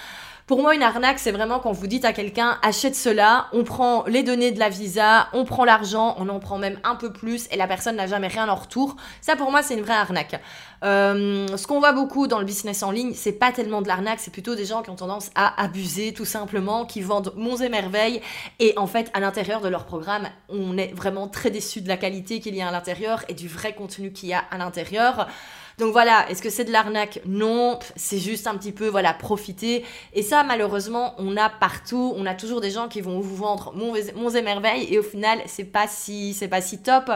pour 0.50 0.64
moi, 0.64 0.74
une 0.74 0.82
arnaque, 0.82 1.20
c'est 1.20 1.32
vraiment 1.32 1.60
quand 1.60 1.74
vous 1.74 1.86
dites 1.86 2.06
à 2.06 2.12
quelqu'un 2.12 2.58
achète 2.64 2.96
cela, 2.96 3.50
on 3.54 3.64
prend 3.64 4.04
les 4.08 4.24
données 4.24 4.52
de 4.52 4.58
la 4.58 4.70
visa, 4.70 5.28
on 5.32 5.46
prend 5.46 5.64
l'argent, 5.64 6.16
on 6.18 6.28
en 6.28 6.40
prend 6.40 6.58
même 6.58 6.80
un 6.84 6.96
peu 6.96 7.14
plus 7.14 7.48
et 7.52 7.56
la 7.56 7.68
personne 7.68 7.98
n'a 7.98 8.08
jamais 8.08 8.30
rien 8.30 8.50
en 8.50 8.56
retour. 8.56 8.96
Ça, 9.22 9.36
pour 9.36 9.52
moi, 9.52 9.62
c'est 9.62 9.76
une 9.76 9.84
vraie 9.84 9.94
arnaque. 9.94 10.42
Euh, 10.84 11.56
ce 11.56 11.68
qu'on 11.68 11.78
voit 11.78 11.92
beaucoup 11.92 12.26
dans 12.26 12.40
le 12.40 12.46
business 12.46 12.82
en 12.82 12.90
ligne, 12.90 13.14
c'est 13.14 13.34
pas 13.34 13.52
tellement 13.52 13.84
de 13.84 13.88
l'arnaque, 13.88 14.20
c'est 14.20 14.32
plutôt 14.32 14.56
des 14.56 14.66
gens 14.66 14.82
qui 14.82 14.90
ont 14.90 14.96
tendance 14.96 15.30
à 15.36 15.62
abuser 15.62 16.14
tout 16.14 16.26
simplement, 16.26 16.84
qui 16.84 17.02
vendent 17.02 17.32
monts 17.36 17.58
et 17.58 17.70
merveilles 17.70 18.20
et 18.58 18.74
en 18.76 18.88
fait, 18.88 19.12
à 19.14 19.20
l'intérieur 19.20 19.62
de 19.62 19.68
leur 19.68 19.86
programme, 19.86 20.30
on 20.48 20.80
est 20.80 20.96
vraiment 20.96 21.28
très 21.28 21.52
déçu 21.52 21.82
de 21.82 21.88
la 21.88 21.98
qualité 21.98 22.40
qu'il 22.40 22.56
y 22.56 22.62
a 22.64 22.70
à 22.70 22.72
l'intérieur 22.72 23.24
et 23.30 23.36
du 23.36 23.48
vrai 23.48 23.76
contenu 23.76 24.12
qu'il 24.12 24.30
y 24.30 24.34
a 24.34 24.44
à 24.50 24.58
l'intérieur. 24.58 25.28
Donc 25.80 25.94
voilà, 25.94 26.30
est-ce 26.30 26.42
que 26.42 26.50
c'est 26.50 26.66
de 26.66 26.72
l'arnaque? 26.72 27.22
Non, 27.26 27.80
c'est 27.96 28.20
juste 28.20 28.48
un 28.48 28.56
petit 28.56 28.74
peu, 28.74 28.88
voilà, 28.88 29.14
profiter. 29.14 29.86
Et 30.14 30.22
ça, 30.22 30.44
malheureusement, 30.44 31.16
on 31.18 31.38
a 31.38 31.50
partout. 31.50 32.14
On 32.18 32.26
a 32.26 32.36
toujours 32.36 32.60
des 32.60 32.70
gens 32.70 32.90
qui 32.90 33.00
vont 33.00 33.22
vous 33.22 33.36
vendre 33.36 33.74
monts 33.74 33.96
et 33.96 34.90
et 34.90 35.00
au 35.00 35.04
final, 35.04 35.42
c'est 35.46 35.64
pas 35.64 35.88
si, 35.88 36.34
c'est 36.34 36.48
pas 36.50 36.62
si 36.62 36.82
top. 36.82 37.10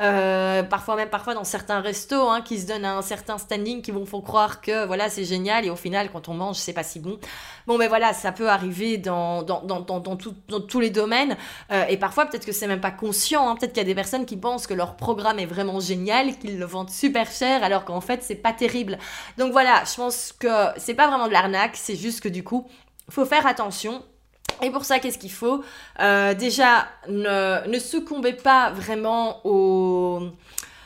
Euh, 0.00 0.62
parfois 0.64 0.96
même, 0.96 1.08
parfois 1.08 1.34
dans 1.34 1.44
certains 1.44 1.80
restos, 1.80 2.28
hein, 2.28 2.40
qui 2.42 2.58
se 2.58 2.66
donnent 2.66 2.84
un 2.84 3.02
certain 3.02 3.38
standing, 3.38 3.82
qui 3.82 3.92
vont 3.92 4.04
faire 4.04 4.22
croire 4.22 4.60
que 4.60 4.86
voilà, 4.86 5.08
c'est 5.08 5.24
génial 5.24 5.64
et 5.64 5.70
au 5.70 5.76
final, 5.76 6.10
quand 6.12 6.28
on 6.28 6.34
mange, 6.34 6.56
c'est 6.56 6.72
pas 6.72 6.82
si 6.82 6.98
bon. 6.98 7.18
Bon, 7.66 7.78
mais 7.78 7.86
voilà, 7.86 8.12
ça 8.14 8.32
peut 8.32 8.48
arriver 8.48 8.96
dans 8.96 9.44
tous 10.68 10.80
les 10.80 10.90
domaines. 10.90 11.36
Euh, 11.70 11.84
et 11.88 11.98
parfois, 11.98 12.26
peut-être 12.26 12.46
que 12.46 12.52
c'est 12.52 12.66
même 12.66 12.80
pas 12.80 12.90
conscient. 12.90 13.48
Hein. 13.48 13.56
Peut-être 13.56 13.72
qu'il 13.72 13.82
y 13.82 13.86
a 13.86 13.88
des 13.88 13.94
personnes 13.94 14.26
qui 14.26 14.36
pensent 14.36 14.66
que 14.66 14.74
leur 14.74 14.96
programme 14.96 15.38
est 15.38 15.46
vraiment 15.46 15.78
génial, 15.78 16.36
qu'ils 16.38 16.58
le 16.58 16.64
vendent 16.64 16.90
super 16.90 17.30
cher, 17.30 17.62
alors 17.62 17.84
qu'en 17.84 18.00
fait, 18.08 18.22
c'est 18.22 18.34
pas 18.42 18.52
terrible. 18.52 18.98
Donc 19.38 19.52
voilà, 19.52 19.84
je 19.84 19.94
pense 19.94 20.32
que 20.32 20.48
c'est 20.76 20.94
pas 20.94 21.06
vraiment 21.08 21.28
de 21.28 21.32
l'arnaque, 21.32 21.76
c'est 21.76 21.96
juste 21.96 22.20
que 22.20 22.28
du 22.28 22.42
coup, 22.42 22.66
faut 23.08 23.24
faire 23.24 23.46
attention. 23.46 24.02
Et 24.62 24.70
pour 24.70 24.84
ça, 24.84 24.98
qu'est-ce 24.98 25.18
qu'il 25.18 25.30
faut? 25.30 25.62
Euh, 26.00 26.34
Déjà, 26.34 26.88
ne, 27.08 27.68
ne 27.68 27.78
succombez 27.78 28.32
pas 28.32 28.70
vraiment 28.70 29.40
au 29.44 30.30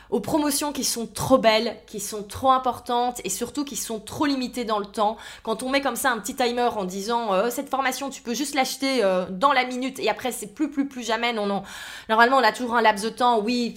aux 0.09 0.19
promotions 0.19 0.71
qui 0.71 0.83
sont 0.83 1.07
trop 1.07 1.37
belles, 1.37 1.77
qui 1.87 1.99
sont 1.99 2.23
trop 2.23 2.51
importantes 2.51 3.19
et 3.23 3.29
surtout 3.29 3.63
qui 3.63 3.75
sont 3.75 3.99
trop 3.99 4.25
limitées 4.25 4.65
dans 4.65 4.79
le 4.79 4.85
temps. 4.85 5.17
Quand 5.43 5.63
on 5.63 5.69
met 5.69 5.81
comme 5.81 5.95
ça 5.95 6.11
un 6.11 6.19
petit 6.19 6.35
timer 6.35 6.69
en 6.75 6.85
disant 6.85 7.33
euh, 7.33 7.49
cette 7.49 7.69
formation 7.69 8.09
tu 8.09 8.21
peux 8.21 8.33
juste 8.33 8.55
l'acheter 8.55 9.03
euh, 9.03 9.25
dans 9.29 9.53
la 9.53 9.65
minute 9.65 9.99
et 9.99 10.09
après 10.09 10.31
c'est 10.31 10.53
plus 10.53 10.69
plus 10.69 10.87
plus 10.87 11.03
jamais 11.03 11.33
non 11.33 11.45
non. 11.45 11.63
Normalement 12.09 12.37
on 12.37 12.43
a 12.43 12.51
toujours 12.51 12.75
un 12.75 12.81
laps 12.81 13.03
de 13.03 13.09
temps. 13.09 13.39
Oui, 13.39 13.75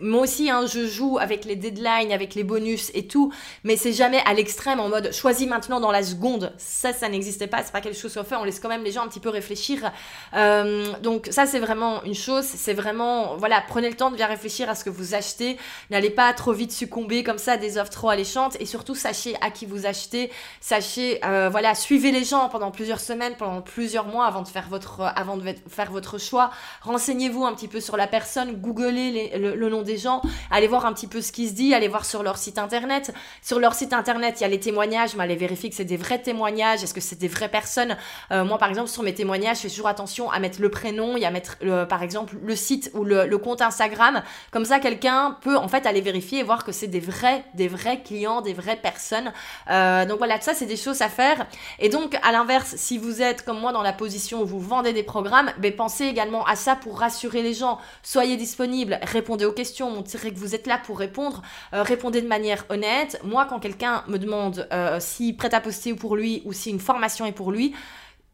moi 0.00 0.22
aussi 0.22 0.50
hein, 0.50 0.66
je 0.66 0.86
joue 0.86 1.18
avec 1.18 1.44
les 1.44 1.56
deadlines, 1.56 2.12
avec 2.12 2.34
les 2.34 2.44
bonus 2.44 2.90
et 2.94 3.06
tout, 3.06 3.32
mais 3.64 3.76
c'est 3.76 3.92
jamais 3.92 4.22
à 4.26 4.34
l'extrême 4.34 4.80
en 4.80 4.88
mode 4.88 5.12
choisis 5.12 5.48
maintenant 5.48 5.80
dans 5.80 5.92
la 5.92 6.02
seconde. 6.02 6.52
Ça 6.58 6.92
ça 6.92 7.08
n'existait 7.08 7.46
pas, 7.46 7.62
c'est 7.62 7.72
pas 7.72 7.80
quelque 7.80 7.98
chose 7.98 8.14
qu'on 8.14 8.24
fait. 8.24 8.36
On 8.36 8.44
laisse 8.44 8.60
quand 8.60 8.68
même 8.68 8.84
les 8.84 8.92
gens 8.92 9.04
un 9.04 9.08
petit 9.08 9.20
peu 9.20 9.30
réfléchir. 9.30 9.90
Euh, 10.34 10.92
donc 11.02 11.28
ça 11.30 11.46
c'est 11.46 11.60
vraiment 11.60 12.02
une 12.04 12.14
chose. 12.14 12.44
C'est 12.44 12.74
vraiment 12.74 13.36
voilà 13.36 13.62
prenez 13.66 13.88
le 13.88 13.96
temps 13.96 14.10
de 14.10 14.16
bien 14.16 14.26
réfléchir 14.26 14.68
à 14.68 14.74
ce 14.74 14.84
que 14.84 14.90
vous 14.90 15.14
achetez. 15.14 15.56
N'allez 15.90 16.10
pas 16.10 16.32
trop 16.32 16.52
vite 16.52 16.72
succomber 16.72 17.22
comme 17.22 17.38
ça 17.38 17.52
à 17.52 17.56
des 17.56 17.78
offres 17.78 17.90
trop 17.90 18.10
alléchantes 18.10 18.56
et 18.60 18.66
surtout 18.66 18.94
sachez 18.94 19.36
à 19.40 19.50
qui 19.50 19.66
vous 19.66 19.86
achetez. 19.86 20.30
Sachez, 20.60 21.20
euh, 21.24 21.48
voilà, 21.50 21.74
suivez 21.74 22.12
les 22.12 22.24
gens 22.24 22.48
pendant 22.48 22.70
plusieurs 22.70 23.00
semaines, 23.00 23.34
pendant 23.36 23.62
plusieurs 23.62 24.06
mois 24.06 24.26
avant 24.26 24.42
de 24.42 24.48
faire 24.48 24.68
votre, 24.68 25.02
avant 25.02 25.36
de 25.36 25.54
faire 25.68 25.90
votre 25.90 26.18
choix. 26.18 26.50
Renseignez-vous 26.82 27.44
un 27.44 27.54
petit 27.54 27.68
peu 27.68 27.80
sur 27.80 27.96
la 27.96 28.06
personne, 28.06 28.52
googlez 28.52 29.32
le, 29.36 29.68
nom 29.68 29.82
des 29.82 29.98
gens, 29.98 30.22
allez 30.50 30.66
voir 30.66 30.86
un 30.86 30.92
petit 30.92 31.06
peu 31.06 31.20
ce 31.20 31.32
qui 31.32 31.48
se 31.48 31.52
dit, 31.52 31.74
allez 31.74 31.88
voir 31.88 32.04
sur 32.04 32.22
leur 32.22 32.38
site 32.38 32.58
internet. 32.58 33.12
Sur 33.42 33.58
leur 33.58 33.74
site 33.74 33.92
internet, 33.92 34.36
il 34.38 34.42
y 34.42 34.46
a 34.46 34.48
les 34.48 34.60
témoignages, 34.60 35.14
mais 35.14 35.24
allez 35.24 35.36
vérifier 35.36 35.68
que 35.68 35.76
c'est 35.76 35.84
des 35.84 35.96
vrais 35.96 36.20
témoignages, 36.20 36.82
est-ce 36.82 36.94
que 36.94 37.00
c'est 37.00 37.18
des 37.18 37.28
vraies 37.28 37.50
personnes? 37.50 37.96
Euh, 38.30 38.44
moi, 38.44 38.58
par 38.58 38.68
exemple, 38.68 38.88
sur 38.88 39.02
mes 39.02 39.14
témoignages, 39.14 39.58
je 39.58 39.62
fais 39.62 39.68
toujours 39.68 39.88
attention 39.88 40.30
à 40.30 40.38
mettre 40.38 40.60
le 40.60 40.70
prénom 40.70 41.16
et 41.16 41.24
à 41.24 41.30
mettre, 41.30 41.58
par 41.86 42.02
exemple, 42.02 42.36
le 42.42 42.56
site 42.56 42.90
ou 42.94 43.04
le, 43.04 43.26
le 43.26 43.38
compte 43.38 43.60
Instagram. 43.60 44.22
Comme 44.50 44.64
ça, 44.64 44.78
quelqu'un 44.78 45.36
peut 45.42 45.57
en 45.58 45.68
fait 45.68 45.86
aller 45.86 46.00
vérifier 46.00 46.40
et 46.40 46.42
voir 46.42 46.64
que 46.64 46.72
c'est 46.72 46.86
des 46.86 47.00
vrais, 47.00 47.44
des 47.54 47.68
vrais 47.68 48.00
clients, 48.02 48.40
des 48.40 48.54
vraies 48.54 48.76
personnes. 48.76 49.32
Euh, 49.70 50.06
donc 50.06 50.18
voilà, 50.18 50.38
tout 50.38 50.44
ça 50.44 50.54
c'est 50.54 50.66
des 50.66 50.76
choses 50.76 51.02
à 51.02 51.08
faire. 51.08 51.46
Et 51.78 51.88
donc 51.88 52.18
à 52.22 52.32
l'inverse, 52.32 52.74
si 52.76 52.98
vous 52.98 53.22
êtes 53.22 53.44
comme 53.44 53.58
moi 53.58 53.72
dans 53.72 53.82
la 53.82 53.92
position 53.92 54.42
où 54.42 54.46
vous 54.46 54.60
vendez 54.60 54.92
des 54.92 55.02
programmes, 55.02 55.50
ben, 55.58 55.74
pensez 55.74 56.04
également 56.04 56.44
à 56.46 56.56
ça 56.56 56.76
pour 56.76 56.98
rassurer 56.98 57.42
les 57.42 57.54
gens. 57.54 57.78
Soyez 58.02 58.36
disponible, 58.36 58.98
répondez 59.02 59.44
aux 59.44 59.52
questions, 59.52 59.90
montrez 59.90 60.32
que 60.32 60.38
vous 60.38 60.54
êtes 60.54 60.66
là 60.66 60.78
pour 60.82 60.98
répondre, 60.98 61.42
euh, 61.74 61.82
répondez 61.82 62.22
de 62.22 62.28
manière 62.28 62.64
honnête. 62.68 63.20
Moi, 63.24 63.46
quand 63.48 63.58
quelqu'un 63.60 64.04
me 64.08 64.18
demande 64.18 64.68
euh, 64.72 64.98
si 65.00 65.32
prêt 65.32 65.54
à 65.54 65.60
poster 65.60 65.94
pour 65.94 66.16
lui 66.16 66.42
ou 66.44 66.52
si 66.52 66.70
une 66.70 66.80
formation 66.80 67.26
est 67.26 67.32
pour 67.32 67.52
lui, 67.52 67.74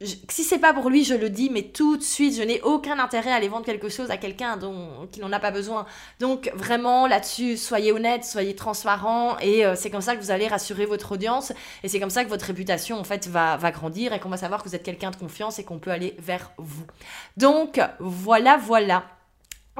si 0.00 0.42
c'est 0.42 0.58
pas 0.58 0.72
pour 0.74 0.90
lui, 0.90 1.04
je 1.04 1.14
le 1.14 1.30
dis, 1.30 1.50
mais 1.50 1.62
tout 1.62 1.96
de 1.96 2.02
suite, 2.02 2.36
je 2.36 2.42
n'ai 2.42 2.60
aucun 2.62 2.98
intérêt 2.98 3.30
à 3.30 3.36
aller 3.36 3.48
vendre 3.48 3.64
quelque 3.64 3.88
chose 3.88 4.10
à 4.10 4.16
quelqu'un 4.16 4.56
dont 4.56 5.08
qui 5.10 5.20
n'en 5.20 5.32
a 5.32 5.38
pas 5.38 5.50
besoin. 5.50 5.86
Donc 6.20 6.50
vraiment 6.54 7.06
là-dessus, 7.06 7.56
soyez 7.56 7.92
honnête, 7.92 8.24
soyez 8.24 8.54
transparent, 8.54 9.38
et 9.38 9.64
euh, 9.64 9.74
c'est 9.76 9.90
comme 9.90 10.00
ça 10.00 10.16
que 10.16 10.20
vous 10.20 10.30
allez 10.30 10.48
rassurer 10.48 10.84
votre 10.86 11.12
audience, 11.12 11.52
et 11.82 11.88
c'est 11.88 12.00
comme 12.00 12.10
ça 12.10 12.24
que 12.24 12.28
votre 12.28 12.46
réputation 12.46 12.98
en 12.98 13.04
fait 13.04 13.28
va, 13.28 13.56
va 13.56 13.70
grandir 13.70 14.12
et 14.12 14.20
qu'on 14.20 14.28
va 14.28 14.36
savoir 14.36 14.62
que 14.62 14.68
vous 14.68 14.74
êtes 14.74 14.82
quelqu'un 14.82 15.10
de 15.10 15.16
confiance 15.16 15.58
et 15.58 15.64
qu'on 15.64 15.78
peut 15.78 15.90
aller 15.90 16.16
vers 16.18 16.50
vous. 16.58 16.86
Donc 17.36 17.80
voilà, 18.00 18.56
voilà. 18.56 19.04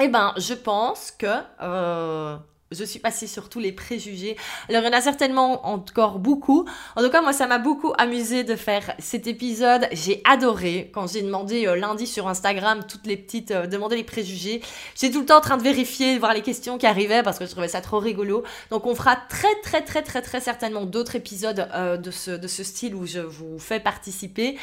Eh 0.00 0.08
ben, 0.08 0.34
je 0.36 0.54
pense 0.54 1.12
que 1.12 1.26
euh, 1.60 2.36
je 2.74 2.84
suis 2.84 2.98
passée 2.98 3.26
sur 3.26 3.48
tous 3.48 3.60
les 3.60 3.72
préjugés. 3.72 4.36
Alors, 4.68 4.82
il 4.82 4.86
y 4.86 4.88
en 4.88 4.98
a 4.98 5.00
certainement 5.00 5.66
encore 5.66 6.18
beaucoup. 6.18 6.66
En 6.96 7.02
tout 7.02 7.10
cas, 7.10 7.22
moi, 7.22 7.32
ça 7.32 7.46
m'a 7.46 7.58
beaucoup 7.58 7.92
amusé 7.98 8.44
de 8.44 8.56
faire 8.56 8.94
cet 8.98 9.26
épisode. 9.26 9.86
J'ai 9.92 10.20
adoré 10.24 10.90
quand 10.92 11.06
j'ai 11.06 11.22
demandé 11.22 11.66
euh, 11.66 11.76
lundi 11.76 12.06
sur 12.06 12.28
Instagram 12.28 12.80
toutes 12.88 13.06
les 13.06 13.16
petites, 13.16 13.50
euh, 13.50 13.66
demander 13.66 13.96
les 13.96 14.04
préjugés. 14.04 14.62
J'étais 14.94 15.12
tout 15.12 15.20
le 15.20 15.26
temps 15.26 15.38
en 15.38 15.42
train 15.42 15.56
de 15.56 15.62
vérifier, 15.62 16.14
de 16.14 16.18
voir 16.18 16.34
les 16.34 16.42
questions 16.42 16.78
qui 16.78 16.86
arrivaient 16.86 17.22
parce 17.22 17.38
que 17.38 17.46
je 17.46 17.50
trouvais 17.50 17.68
ça 17.68 17.80
trop 17.80 17.98
rigolo. 17.98 18.44
Donc, 18.70 18.86
on 18.86 18.94
fera 18.94 19.16
très, 19.16 19.54
très, 19.62 19.82
très, 19.82 20.02
très, 20.02 20.22
très 20.22 20.40
certainement 20.40 20.84
d'autres 20.84 21.16
épisodes 21.16 21.68
euh, 21.74 21.96
de, 21.96 22.10
ce, 22.10 22.30
de 22.30 22.48
ce 22.48 22.64
style 22.64 22.94
où 22.94 23.06
je 23.06 23.20
vous 23.20 23.58
fais 23.58 23.80
participer. 23.80 24.58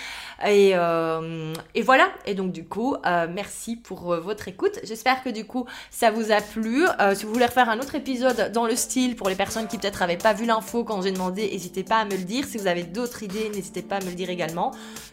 Et, 0.45 0.71
et 0.71 1.81
voilà. 1.81 2.09
Et 2.25 2.33
donc, 2.33 2.51
du 2.51 2.65
coup, 2.65 2.95
merci 3.29 3.75
pour 3.75 4.15
votre 4.15 4.47
écoute. 4.47 4.79
J'espère 4.83 5.23
que 5.23 5.29
du 5.29 5.45
coup, 5.45 5.65
ça 5.91 6.11
vous 6.11 6.31
a 6.31 6.41
plu. 6.41 6.85
si 7.13 7.25
vous 7.25 7.33
voulez 7.33 7.45
refaire 7.45 7.69
un 7.69 7.79
autre 7.79 7.95
épisode, 7.95 8.00
épisodes 8.01 8.51
dans 8.51 8.65
le 8.65 8.75
style 8.75 9.15
pour 9.15 9.29
les 9.29 9.35
personnes 9.35 9.67
qui 9.67 9.77
peut-être 9.77 9.99
n'avaient 9.99 10.17
pas 10.17 10.33
vu 10.33 10.45
l'info 10.45 10.83
quand 10.83 11.03
j'ai 11.03 11.11
demandé, 11.11 11.47
n'hésitez 11.51 11.83
pas 11.83 11.97
à 11.97 12.05
me 12.05 12.11
le 12.11 12.23
dire. 12.23 12.45
Si 12.45 12.57
vous 12.57 12.65
avez 12.65 12.81
d'autres 12.81 13.21
idées, 13.21 13.51
n'hésitez 13.53 13.83
pas 13.83 13.97
à 13.97 13.99
me 13.99 14.09
le 14.09 14.15
dire 14.15 14.31
également. 14.31 14.71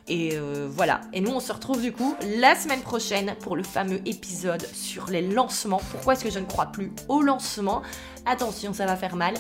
Et 0.09 0.31
euh, 0.33 0.67
voilà. 0.71 1.03
Et 1.13 1.21
nous, 1.21 1.31
on 1.31 1.41
se 1.41 1.53
retrouve 1.53 1.83
du 1.83 1.93
coup 1.93 2.17
la 2.41 2.55
semaine 2.55 2.81
prochaine 2.81 3.35
pour 3.41 3.57
le 3.57 3.63
fameux 3.63 4.01
épisode 4.07 4.67
sur 4.73 5.11
les 5.11 5.21
lancements. 5.21 5.83
Pourquoi 5.91 6.15
est-ce 6.15 6.25
que 6.25 6.31
je 6.31 6.39
ne 6.39 6.47
crois 6.47 6.67
plus 6.67 6.91
au 7.09 7.21
lancement 7.21 7.83
Attention, 8.25 8.73
ça 8.73 8.87
va 8.87 8.97
faire 8.97 9.17
mal. 9.17 9.35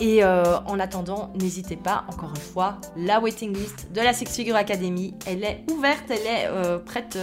Et 0.00 0.22
euh, 0.22 0.58
en 0.66 0.78
attendant, 0.78 1.32
n'hésitez 1.34 1.76
pas, 1.76 2.04
encore 2.08 2.30
une 2.30 2.40
fois, 2.40 2.78
la 2.96 3.18
waiting 3.18 3.52
list 3.52 3.88
de 3.92 4.00
la 4.00 4.12
Six 4.12 4.26
Figure 4.26 4.56
Academy, 4.56 5.14
elle 5.26 5.42
est 5.42 5.64
ouverte, 5.72 6.04
elle 6.08 6.26
est 6.26 6.46
euh, 6.46 6.78
prête. 6.78 7.18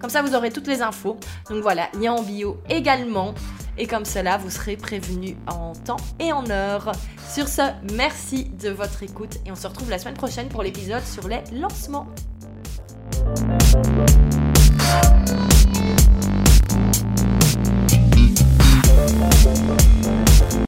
comme 0.00 0.10
ça, 0.10 0.20
vous 0.22 0.34
aurez 0.34 0.50
toutes 0.50 0.66
les 0.66 0.82
infos. 0.82 1.16
Donc 1.48 1.62
voilà, 1.62 1.88
lien 1.94 2.12
en 2.12 2.22
bio 2.22 2.58
également. 2.68 3.34
Et 3.78 3.86
comme 3.86 4.04
cela, 4.04 4.36
vous 4.36 4.50
serez 4.50 4.76
prévenu 4.76 5.36
en 5.46 5.72
temps 5.72 5.96
et 6.20 6.32
en 6.32 6.48
heure. 6.50 6.92
Sur 7.32 7.48
ce, 7.48 7.62
merci 7.92 8.44
de 8.62 8.70
votre 8.70 9.02
écoute 9.02 9.38
et 9.46 9.52
on 9.52 9.56
se 9.56 9.66
retrouve 9.66 9.90
la 9.90 9.98
semaine 9.98 10.14
prochaine 10.14 10.48
pour 10.48 10.62
l'épisode 10.62 11.02
sur 11.04 11.28
les 11.28 11.42
lancements. 11.52 12.06